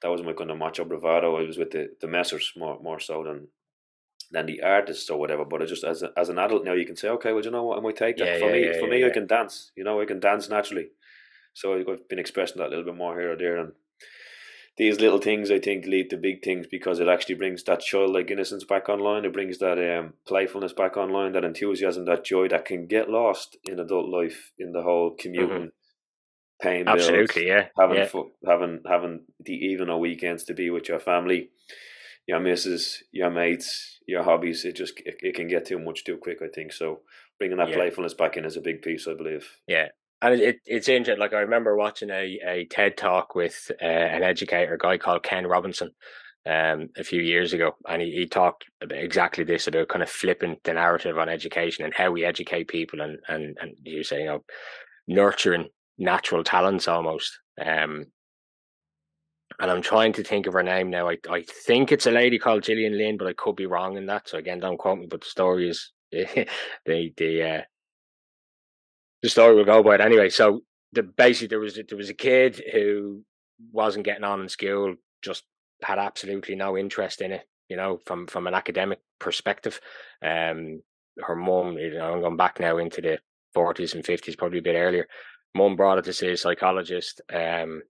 [0.03, 1.37] that was my kind of macho bravado.
[1.37, 3.49] I was with the the messers more more so than
[4.31, 5.45] than the artists or whatever.
[5.45, 7.51] But I just as a, as an adult now, you can say, okay, well, you
[7.51, 8.27] know what, I might take that.
[8.27, 9.07] Yeah, for yeah, me, yeah, for yeah, me, yeah.
[9.07, 9.73] I can dance.
[9.77, 10.89] You know, I can dance naturally.
[11.59, 13.73] So I've been expressing that a little bit more here or there, and
[14.77, 18.31] these little things I think lead to big things because it actually brings that childlike
[18.31, 19.25] innocence back online.
[19.25, 23.57] It brings that um, playfulness back online, that enthusiasm, that joy that can get lost
[23.65, 25.73] in adult life in the whole commuting,
[26.63, 27.15] paying bills, Mm-hmm.
[27.23, 27.67] Absolutely, yeah.
[27.77, 28.07] having yeah.
[28.07, 31.51] fu- having having the evening or weekends to be with your family,
[32.29, 34.65] your missus, your mates, your hobbies.
[34.65, 36.39] It just it, it can get too much too quick.
[36.41, 37.01] I think so.
[37.39, 37.75] Bringing that Yeah.
[37.77, 39.57] playfulness back in is a big piece, I believe.
[39.67, 39.89] Yeah.
[40.21, 41.21] And it, it, it's interesting.
[41.21, 45.23] Like I remember watching a, a TED talk with uh, an educator, a guy called
[45.23, 45.91] Ken Robinson,
[46.47, 50.57] um, a few years ago, and he, he talked exactly this about kind of flipping
[50.65, 54.27] the narrative on education and how we educate people, and and and you say, you
[54.27, 54.45] know,
[55.07, 57.39] nurturing natural talents almost.
[57.61, 58.07] Um,
[59.61, 61.09] and I'm trying to think of her name now.
[61.09, 64.07] I I think it's a lady called Gillian Lynne, but I could be wrong in
[64.07, 64.29] that.
[64.29, 65.07] So again, don't quote me.
[65.07, 67.63] But the story is the the uh,
[69.23, 70.29] the story will go by it anyway.
[70.29, 70.63] So
[70.93, 73.23] the basically there was there was a kid who
[73.73, 75.45] wasn't getting on in school, just
[75.83, 77.47] had absolutely no interest in it.
[77.69, 79.81] You know, from from an academic perspective,
[80.23, 80.83] um,
[81.21, 81.79] her mum.
[81.79, 83.19] You know, I'm going back now into the
[83.57, 85.07] 40s and 50s, probably a bit earlier.
[85.55, 87.21] Mum brought it to see a psychologist.
[87.33, 87.83] Um,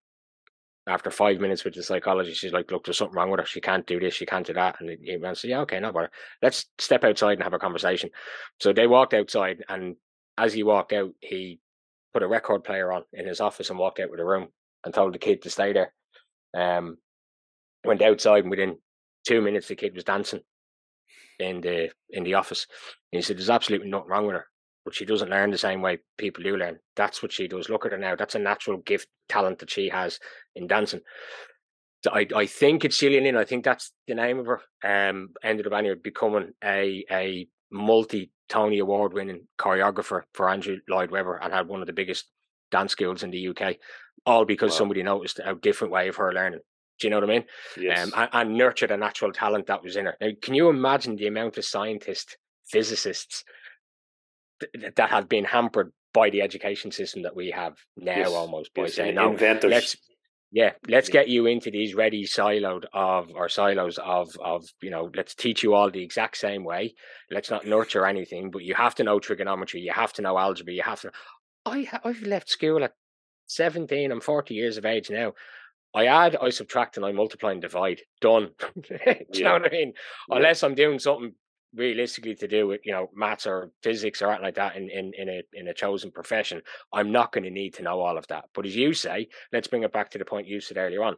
[0.88, 3.46] after five minutes with the psychologist, she's like, "Look, there's something wrong with her.
[3.46, 4.14] She can't do this.
[4.14, 6.10] She can't do that." And he went, "Yeah, okay, no bother.
[6.42, 8.10] Let's step outside and have a conversation."
[8.60, 9.96] So they walked outside, and
[10.38, 11.60] as he walked out, he
[12.14, 14.48] put a record player on in his office and walked out with the room
[14.84, 15.92] and told the kid to stay there.
[16.56, 16.96] Um,
[17.84, 18.78] went outside, and within
[19.26, 20.40] two minutes, the kid was dancing
[21.38, 22.66] in the in the office.
[23.12, 24.46] And he said, "There's absolutely nothing wrong with her."
[24.84, 26.78] But she doesn't learn the same way people do learn.
[26.96, 27.68] That's what she does.
[27.68, 28.16] Look at her now.
[28.16, 30.18] That's a natural gift, talent that she has
[30.54, 31.00] in dancing.
[32.04, 33.36] So I, I think it's Gillian Lynne.
[33.36, 34.60] I think that's the name of her.
[34.84, 41.10] Um, ended up anyway becoming a a multi Tony Award winning choreographer for Andrew Lloyd
[41.10, 42.26] Webber and had one of the biggest
[42.70, 43.76] dance skills in the UK.
[44.26, 44.78] All because Wow.
[44.78, 46.60] somebody noticed a different way of her learning.
[46.98, 47.44] Do you know what I mean?
[47.78, 48.06] Yes.
[48.06, 50.16] Um, and, and nurtured a natural talent that was in her.
[50.20, 52.36] Now, can you imagine the amount of scientists,
[52.66, 53.44] physicists
[54.60, 58.28] th- that have been hampered by the education system that we have now, Yes.
[58.30, 59.70] almost by saying, "No, inventors.
[59.70, 59.96] let's
[60.50, 65.10] yeah let's get you into these ready siloed of or silos of of you know
[65.14, 66.94] let's teach you all the exact same way.
[67.30, 70.72] Let's not nurture anything but you have to know trigonometry you have to know algebra
[70.72, 71.12] you have to
[71.66, 72.94] I I've left school at
[73.46, 75.32] 17 i'm 40 years of age now.
[75.94, 78.00] I add i subtract and i multiply and divide.
[78.20, 78.50] Done.
[78.80, 79.44] Do you Yeah.
[79.48, 79.92] know what i mean?
[80.28, 80.36] Yeah.
[80.36, 81.32] unless i'm doing something
[81.74, 85.12] realistically to do with you know maths or physics or anything like that in, in,
[85.18, 86.62] in a in a chosen profession
[86.92, 89.68] i'm not going to need to know all of that but as you say let's
[89.68, 91.14] bring it back to the point you said earlier on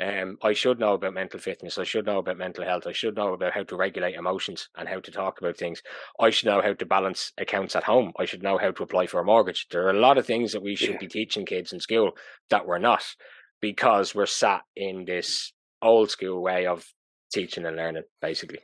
[0.00, 1.76] um, I should know about mental fitness.
[1.76, 2.86] I should know about mental health.
[2.86, 5.82] I should know about how to regulate emotions and how to talk about things.
[6.20, 8.12] I should know how to balance accounts at home.
[8.16, 9.66] I should know how to apply for a mortgage.
[9.70, 10.98] There are a lot of things that we should Yeah.
[10.98, 12.12] be teaching kids in school
[12.50, 13.04] that we're not
[13.60, 16.86] because we're sat in this old school way of
[17.32, 18.60] teaching and learning, basically.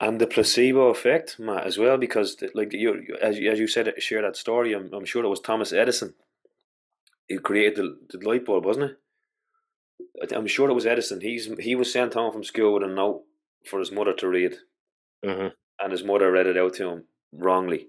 [0.00, 3.92] And the placebo effect, Matt, as well, because like you, as you, as you said,
[3.98, 4.72] share that story.
[4.72, 6.14] I'm, I'm sure it was Thomas Edison
[7.28, 10.32] who created the, the light bulb, wasn't it?
[10.32, 11.20] I'm sure it was Edison.
[11.20, 13.22] He's he was sent home from school with a note
[13.68, 14.56] for his mother to read,
[15.24, 15.48] hmm
[15.80, 17.88] and his mother read it out to him wrongly.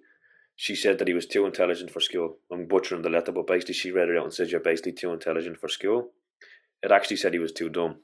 [0.56, 2.38] She said that he was too intelligent for school.
[2.52, 5.14] I'm butchering the letter, but basically she read it out and said you're basically too
[5.14, 6.12] intelligent for school.
[6.82, 7.98] It actually said he was too dumb.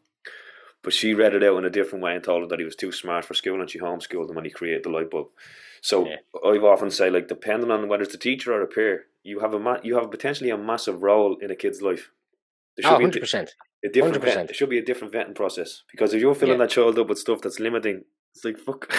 [0.83, 2.75] But she read it out in a different way and told him that he was
[2.75, 5.27] too smart for school and she homeschooled him when he created the light bulb.
[5.81, 6.17] So Yeah.
[6.43, 9.53] I've often say like depending on whether it's the teacher or a peer, you have
[9.53, 12.09] a ma- you have potentially a massive role in a kid's life.
[12.77, 13.49] There Oh, should be a 100%.
[13.85, 14.23] a different 100%.
[14.23, 16.65] vet, there should be a different vetting process because if you're filling Yeah.
[16.65, 18.91] that child up with stuff that's limiting, it's like fuck.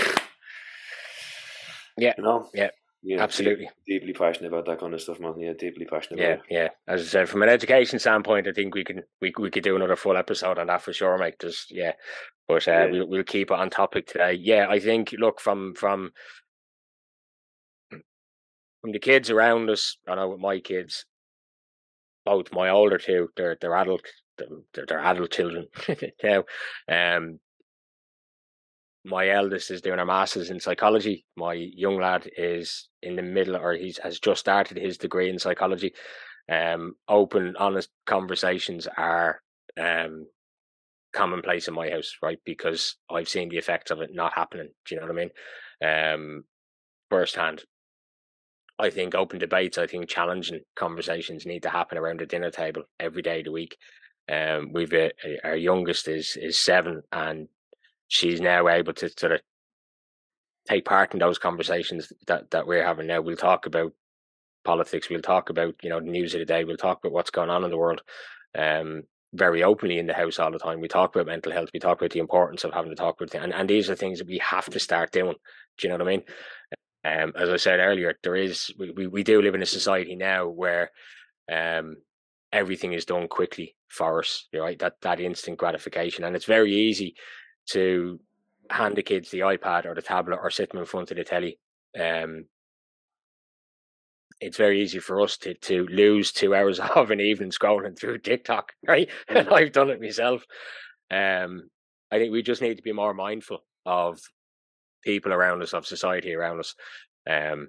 [1.97, 2.15] Yeah.
[2.19, 2.49] you know.
[2.55, 2.71] Yeah.
[3.03, 3.71] Yeah, deep- Absolutely.
[3.87, 5.39] deeply passionate about that kind of stuff, man.
[5.39, 6.21] Yeah, deeply passionate.
[6.21, 6.69] Yeah, yeah.
[6.87, 9.77] As I said, from an education standpoint, I think we can we we could do
[9.77, 11.35] another full episode on that for sure, mate.
[11.41, 11.93] Just yeah,
[12.49, 12.87] but uh, Yeah.
[12.91, 14.35] we'll we'll keep it on topic today.
[14.35, 16.13] Yeah, I think look from from
[18.81, 19.97] from the kids around us.
[20.09, 21.05] I know with my kids,
[22.25, 24.03] both my older two, they're they're adult,
[24.39, 25.67] they're, they're adult children
[26.23, 26.45] now.
[26.89, 27.39] Um,
[29.05, 31.25] my eldest is doing a master's in psychology.
[31.37, 35.39] My young lad is in the middle, or he's has just started his degree in
[35.39, 35.93] psychology.
[36.51, 39.41] Um, open, honest conversations are
[39.81, 40.27] um
[41.13, 42.39] commonplace in my house, right?
[42.45, 44.69] Because I've seen the effects of it not happening.
[44.87, 46.15] Do you know what I mean?
[46.15, 46.45] Um,
[47.11, 47.65] firsthand.
[48.79, 52.83] I think open debates, I think challenging conversations need to happen around the dinner table
[52.99, 53.77] every day of the week.
[54.31, 55.13] Um, we've a,
[55.45, 57.49] our youngest is is seven, and
[58.13, 59.41] she's now able to sort of
[60.69, 63.23] take part in those conversations that that we're having now.
[63.23, 63.93] We'll talk about
[64.65, 65.09] politics.
[65.09, 66.65] We'll talk about you know the news of the day.
[66.65, 68.03] We'll talk about what's going on in the world.
[68.57, 69.05] Um,
[69.35, 70.81] very openly in the house all the time.
[70.81, 71.71] We talk about mental health.
[71.73, 73.43] We talk about the importance of having to talk about it.
[73.43, 75.37] And, and these are things that we have to start doing.
[75.79, 76.23] Do you know what I mean?
[77.05, 80.49] Um, as I said earlier, there is we, we do live in a society now
[80.49, 80.91] where
[81.51, 81.97] um,
[82.53, 84.79] everything is done quickly for us, right?
[84.79, 87.15] That that instant gratification, and it's very easy
[87.71, 88.21] to
[88.71, 91.25] hand the kids the iPad or the tablet or sit them in front of the
[91.25, 91.59] telly.
[91.99, 92.47] Um,
[94.41, 98.19] it's very easy for us to to lose two hours of an evening scrolling through
[98.19, 99.09] TikTok, right?
[99.29, 100.45] And I've done it myself.
[101.11, 101.69] Um,
[102.11, 104.21] I think we just need to be more mindful of
[105.03, 106.75] people around us, of society around us.
[107.29, 107.69] Um,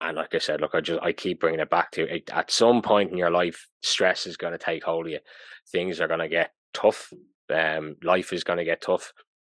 [0.00, 2.30] and like I said, look, I just I keep bringing it back to it.
[2.32, 5.20] At some point in your life, stress is going to take hold of you.
[5.70, 7.12] Things are going to get tough.
[7.50, 9.12] Um, life is going to get tough.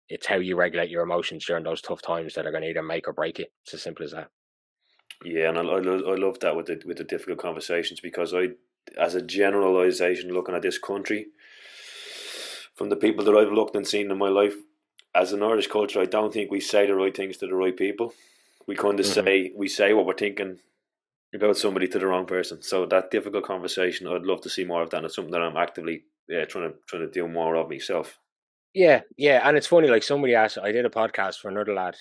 [0.08, 2.82] It's how you regulate your emotions during those tough times that are going to either
[2.82, 3.52] make or break it.
[3.64, 4.28] It's as simple as that.
[5.24, 8.48] Yeah, and I, I, I love that with the with the difficult conversations because I,
[8.98, 11.26] as a generalization, looking at this country,
[12.74, 14.54] from the people that I've looked and seen in my life,
[15.14, 17.76] as an Irish culture, I don't think we say the right things to the right
[17.76, 18.14] people.
[18.66, 19.24] We kind of mm-hmm.
[19.24, 20.58] say we say what we're thinking
[21.34, 22.62] about somebody to the wrong person.
[22.62, 24.98] So that difficult conversation, I'd love to see more of that.
[24.98, 28.18] And it's something that I'm actively yeah, trying to trying to do more of myself.
[28.74, 29.88] Yeah, yeah, and it's funny.
[29.88, 31.96] Like somebody asked, I did a podcast for another lad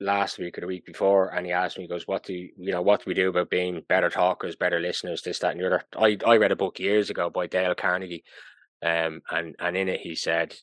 [0.00, 2.50] last week or the week before, and he asked me, he goes, "What do you,
[2.56, 2.82] you know?
[2.82, 5.82] What do we do about being better talkers, better listeners, this, that, and the other?"
[5.98, 8.24] I I read a book years ago by Dale Carnegie,
[8.82, 10.54] um, and and in it he said,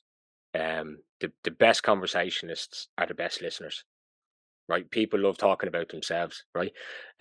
[0.59, 3.83] um, the, the best conversationists are the best listeners
[4.69, 4.89] right?
[4.91, 6.71] People love talking about themselves right?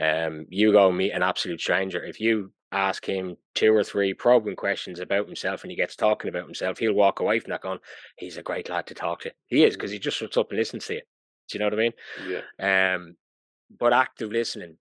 [0.02, 4.56] Um you go meet an absolute stranger if you ask him two or three probing
[4.56, 7.78] questions about himself and he gets talking about himself he'll walk away from that going
[8.16, 9.32] he's a great lad to talk to.
[9.46, 11.00] He is because he just sits up and listens to you.
[11.48, 11.92] Do you know what i mean?
[12.28, 12.94] Yeah.
[12.94, 13.16] Um
[13.78, 14.76] but active listening.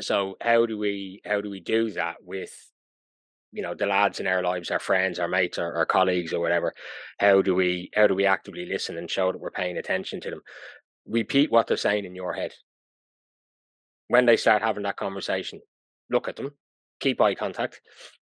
[0.00, 2.52] So how do we how do we do that with
[3.52, 6.40] you know the lads in our lives our friends our mates our, our colleagues or
[6.40, 6.72] whatever?
[7.18, 10.30] How do we how do we actively listen and show that we're paying attention to
[10.30, 10.42] them
[11.06, 12.52] repeat what they're saying in your head.
[14.08, 15.60] When they start having that conversation
[16.10, 16.52] look at them
[17.00, 17.80] keep eye contact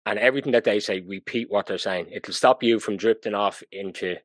[0.06, 2.06] and everything that they say repeat what they're saying.
[2.12, 4.16] It'll stop you from drifting off into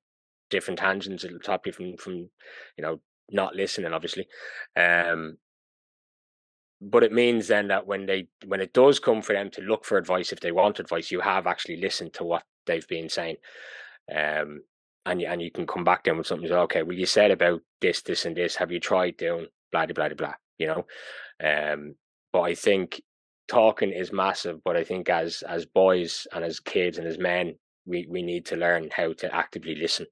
[0.50, 2.16] different tangents it'll stop you from from
[2.78, 3.00] you know
[3.32, 4.28] not listening obviously
[4.76, 5.38] um
[6.82, 9.86] but it means then that when they when it does come for them to look
[9.86, 13.36] for advice if they want advice you have actually listened to what they've been saying
[14.16, 14.62] um
[15.10, 17.32] and you, and you can come back then with something say, okay well you said
[17.32, 20.86] about this this and this have you tried doing blah blah blah blah you know
[21.44, 21.96] um
[22.32, 23.02] but i think
[23.48, 27.56] talking is massive but i think as as boys and as kids and as men
[27.86, 30.06] we we need to learn how to actively listen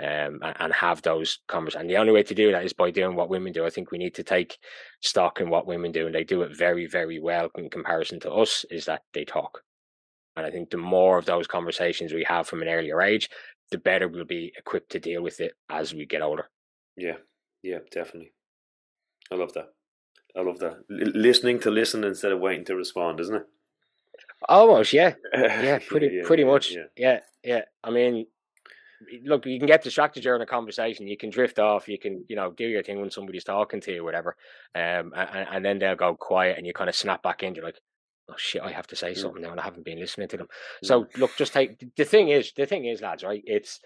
[0.00, 1.82] um, and, have those conversations.
[1.82, 3.64] And the only way to do that is by doing what women do.
[3.64, 4.58] I think we need to take
[5.00, 8.32] stock in what women do, and they do it very, very well in comparison to
[8.32, 8.64] us.
[8.70, 9.62] Is that they talk,
[10.36, 13.30] and I think the more of those conversations we have from an earlier age,
[13.70, 16.50] the better we'll be equipped to deal with it as we get older.
[16.96, 17.16] Yeah,
[17.62, 18.32] yeah, definitely.
[19.32, 19.72] I love that.
[20.36, 20.72] I love that.
[20.90, 23.46] L- listening to listen instead of waiting to respond, isn't it?
[24.48, 26.84] Almost, yeah, yeah, pretty, yeah, pretty yeah, much, yeah.
[26.96, 27.62] yeah, yeah.
[27.82, 28.26] I mean,
[29.24, 31.06] look, you can get distracted during a conversation.
[31.06, 31.88] You can drift off.
[31.88, 34.36] You can, you know, do your thing when somebody's talking to you, whatever.
[34.74, 37.54] Um, and, and then they'll go quiet, and you kind of snap back in.
[37.54, 37.80] You're like,
[38.30, 39.16] oh shit, I have to say mm.
[39.16, 40.48] something now, and I haven't been listening to them.
[40.82, 40.86] Mm.
[40.86, 43.42] So look, just take the thing is, the thing is, lads, right?
[43.44, 43.80] It's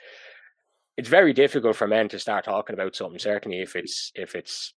[0.97, 3.19] it's very difficult for men to start talking about something.
[3.19, 4.75] Certainly, if it's if it's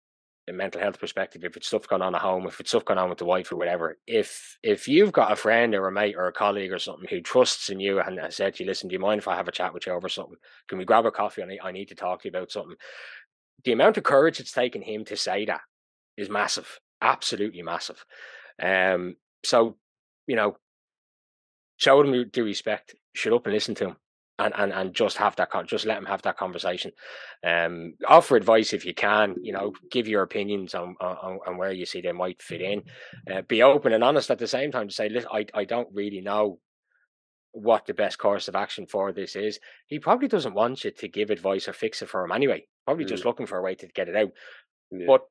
[0.50, 2.98] a mental health perspective, if it's stuff going on at home, if it's stuff going
[2.98, 6.16] on with the wife or whatever, if if you've got a friend or a mate
[6.18, 8.90] or a colleague or something who trusts in you and has said to you, listen,
[8.90, 10.38] do you mind if I have a chat with you over something?
[10.68, 11.44] Can we grab a coffee?
[11.44, 12.76] I I need to talk to you about something.
[13.64, 15.62] The amount of courage it's taken him to say that
[16.18, 18.04] is massive, absolutely massive.
[18.62, 19.78] Um, so
[20.28, 20.58] you know,
[21.78, 23.96] show them the respect, shut up and listen to him
[24.40, 26.92] and, and, and just have that just let them have that conversation.
[27.46, 29.36] Um, offer advice if you can.
[29.42, 32.84] You know, give your opinions on on, on where you see they might fit in.
[33.30, 35.90] Uh, be open and honest at the same time to say, listen, I I don't
[35.94, 36.60] really know
[37.52, 39.60] what the best course of action for this is.
[39.88, 42.68] He probably doesn't want you to give advice or fix it for him anyway.
[42.86, 43.10] Probably mm.
[43.10, 44.32] just looking for a way to get it out.
[44.92, 45.06] Yeah.
[45.08, 45.22] But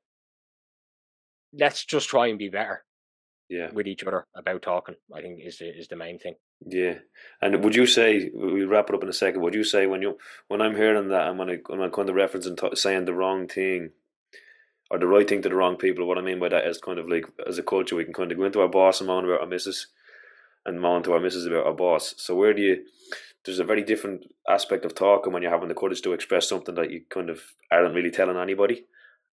[1.58, 2.84] let's just try and be better
[3.48, 6.34] yeah with each other about talking i think is the, is the main thing
[6.66, 6.94] yeah
[7.40, 10.02] and would you say we'll wrap it up in a second would you say when
[10.02, 10.18] you
[10.48, 13.14] when i'm hearing that and when, I, when i'm kind of referencing t- saying the
[13.14, 13.90] wrong thing
[14.90, 16.06] or the right thing to the wrong people.
[16.06, 18.32] What I mean by that is kind of like as a culture, we can kind
[18.32, 19.88] of go into our boss and moan about our missus,
[20.64, 22.14] and moan to our missus about our boss.
[22.16, 22.84] So where do you?
[23.44, 26.74] There's a very different aspect of talking when you're having the courage to express something
[26.74, 27.40] that you kind of
[27.70, 28.86] aren't really telling anybody,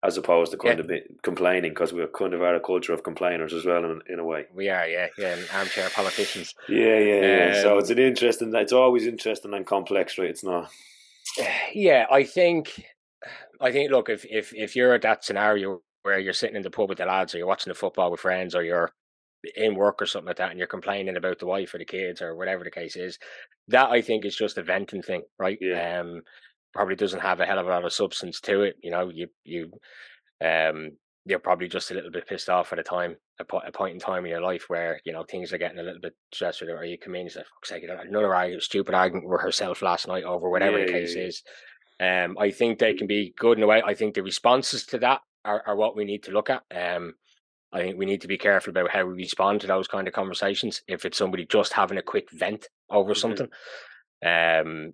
[0.06, 0.98] as opposed to kind yeah.
[0.98, 4.20] of complaining because we're kind of are a culture of complainers as well in, in
[4.20, 4.46] a way.
[4.54, 6.54] We are, yeah, yeah, armchair politicians.
[6.70, 7.56] Yeah, yeah, yeah.
[7.56, 8.54] Um, so it's an interesting.
[8.54, 10.30] It's always interesting and complex, right?
[10.30, 10.70] It's not.
[11.74, 12.86] Yeah, I think
[13.60, 16.70] I think look if if if you're at that scenario where you're sitting in the
[16.70, 18.92] pub with the lads or you're watching the football with friends or you're
[19.56, 22.22] in work or something like that and you're complaining about the wife or the kids
[22.22, 23.18] or whatever the case is,
[23.68, 25.58] that I think is just a venting thing, right?
[25.60, 26.00] Yeah.
[26.00, 26.22] Um
[26.76, 28.76] probably doesn't have a hell of a lot of substance to it.
[28.84, 29.72] You know, you you
[30.46, 30.92] um
[31.26, 33.96] you're probably just a little bit pissed off at a time, a, po- a point
[33.96, 36.70] in time in your life where you know things are getting a little bit stressful,
[36.70, 40.08] or you come in and say, "Fuck's sake!" Another argument, stupid argument with herself last
[40.08, 41.28] night over whatever yeah, the case yeah, yeah.
[41.28, 41.44] is.
[41.98, 43.82] Um, I think they can be good in a way.
[43.84, 46.64] I think the responses to that are, are what we need to look at.
[46.76, 47.14] Um,
[47.72, 50.14] I think we need to be careful about how we respond to those kind of
[50.14, 50.82] conversations.
[50.88, 53.20] If it's somebody just having a quick vent over mm-hmm.
[53.20, 53.50] something,
[54.26, 54.94] um,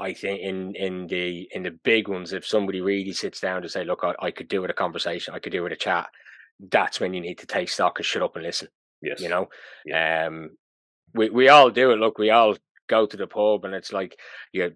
[0.00, 3.68] I think in in the in the big ones, if somebody really sits down to
[3.68, 6.08] say, "Look, I, I could do with a conversation, I could do with a chat,"
[6.70, 8.68] that's when you need to take stock and shut up and listen.
[9.02, 9.48] Yes, you know,
[9.84, 10.26] yeah.
[10.26, 10.50] um,
[11.14, 11.98] we we all do it.
[11.98, 12.56] Look, we all
[12.88, 14.18] go to the pub, and it's like
[14.52, 14.74] you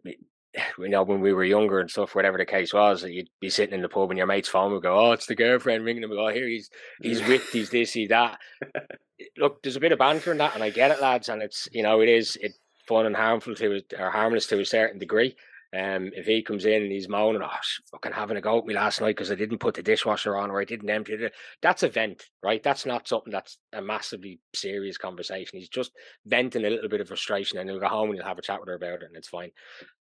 [0.78, 3.74] you know, when we were younger and stuff, whatever the case was, you'd be sitting
[3.74, 6.12] in the pub and your mate's phone would go, "Oh, it's the girlfriend ringing him."
[6.12, 6.70] Oh, here he's
[7.02, 8.38] he's with, he's this, he's that.
[9.36, 11.68] Look, there's a bit of banter in that, and I get it, lads, and it's
[11.72, 12.52] you know, it is it
[12.88, 15.36] fun and harmful to or harmless to a certain degree.
[15.76, 17.48] Um, if he comes in and he's moaning, oh,
[17.90, 20.50] fucking having a go at me last night because I didn't put the dishwasher on
[20.50, 22.62] or I didn't empty it, that's a vent, right?
[22.62, 25.58] That's not something that's a massively serious conversation.
[25.58, 25.92] He's just
[26.24, 28.60] venting a little bit of frustration and he'll go home and he'll have a chat
[28.60, 29.50] with her about it and it's fine.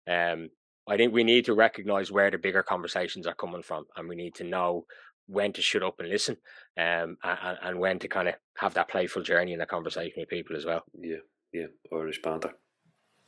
[0.06, 0.50] Um,
[0.86, 4.16] I think we need to recognize where the bigger conversations are coming from, and we
[4.16, 4.84] need to know
[5.26, 6.36] when to shut up and listen,
[6.78, 10.28] um, and, and when to kind of have that playful journey in the conversation with
[10.28, 10.82] people as well.
[11.00, 12.52] Yeah, yeah, Irish banter.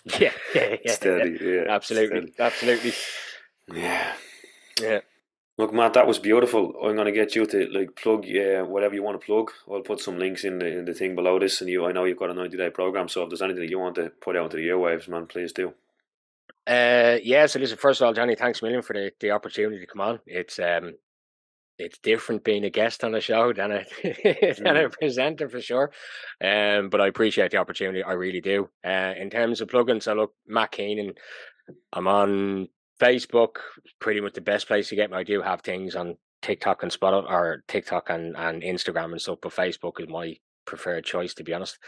[0.21, 2.35] Yeah, yeah, yeah, steady, yeah, absolutely, steady.
[2.39, 2.93] absolutely.
[3.75, 4.13] Yeah,
[4.81, 5.01] yeah.
[5.59, 6.75] Look, Matt, that was beautiful.
[6.85, 9.51] I'm gonna get you to like plug uh, whatever you want to plug.
[9.69, 11.87] I'll put some links in the in the thing below this, and you.
[11.87, 13.97] I know you've got a ninety day program, so if there's anything that you want
[13.97, 15.73] to put out into the airwaves, man, please do.
[16.67, 17.47] Uh, yeah.
[17.47, 20.03] So listen, first of all, Johnny, thanks a million for the, the opportunity to come
[20.03, 20.21] on.
[20.27, 20.95] It's um,
[21.79, 24.93] it's different being a guest on a show than a than a mm.
[24.93, 25.93] presenter for sure.
[26.43, 28.03] Um, but I appreciate the opportunity.
[28.03, 28.69] I really do.
[28.85, 31.15] Uh, in terms of plugins, I look, Matt Keenan.
[31.93, 32.69] I'm on
[33.01, 33.57] Facebook.
[34.01, 35.17] Pretty much the best place to get me.
[35.17, 39.39] I do have things on TikTok and Spot or TikTok and, and Instagram and stuff,
[39.43, 40.37] but Facebook is my
[40.67, 41.79] preferred choice to be honest.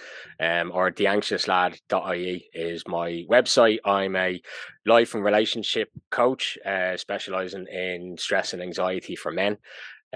[0.41, 3.79] Um, or theanxiouslad.ie is my website.
[3.85, 4.41] I'm a
[4.87, 9.59] life and relationship coach, uh, specializing in stress and anxiety for men.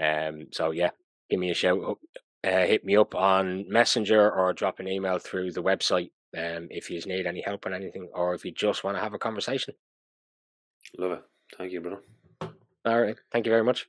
[0.01, 0.91] Um, so yeah,
[1.29, 1.99] give me a shout.
[2.45, 6.89] Uh, hit me up on Messenger or drop an email through the website um, if
[6.89, 9.73] you need any help on anything or if you just want to have a conversation.
[10.97, 11.21] Love it.
[11.57, 12.01] Thank you, brother.
[12.85, 13.15] All right.
[13.31, 13.87] Thank you very much.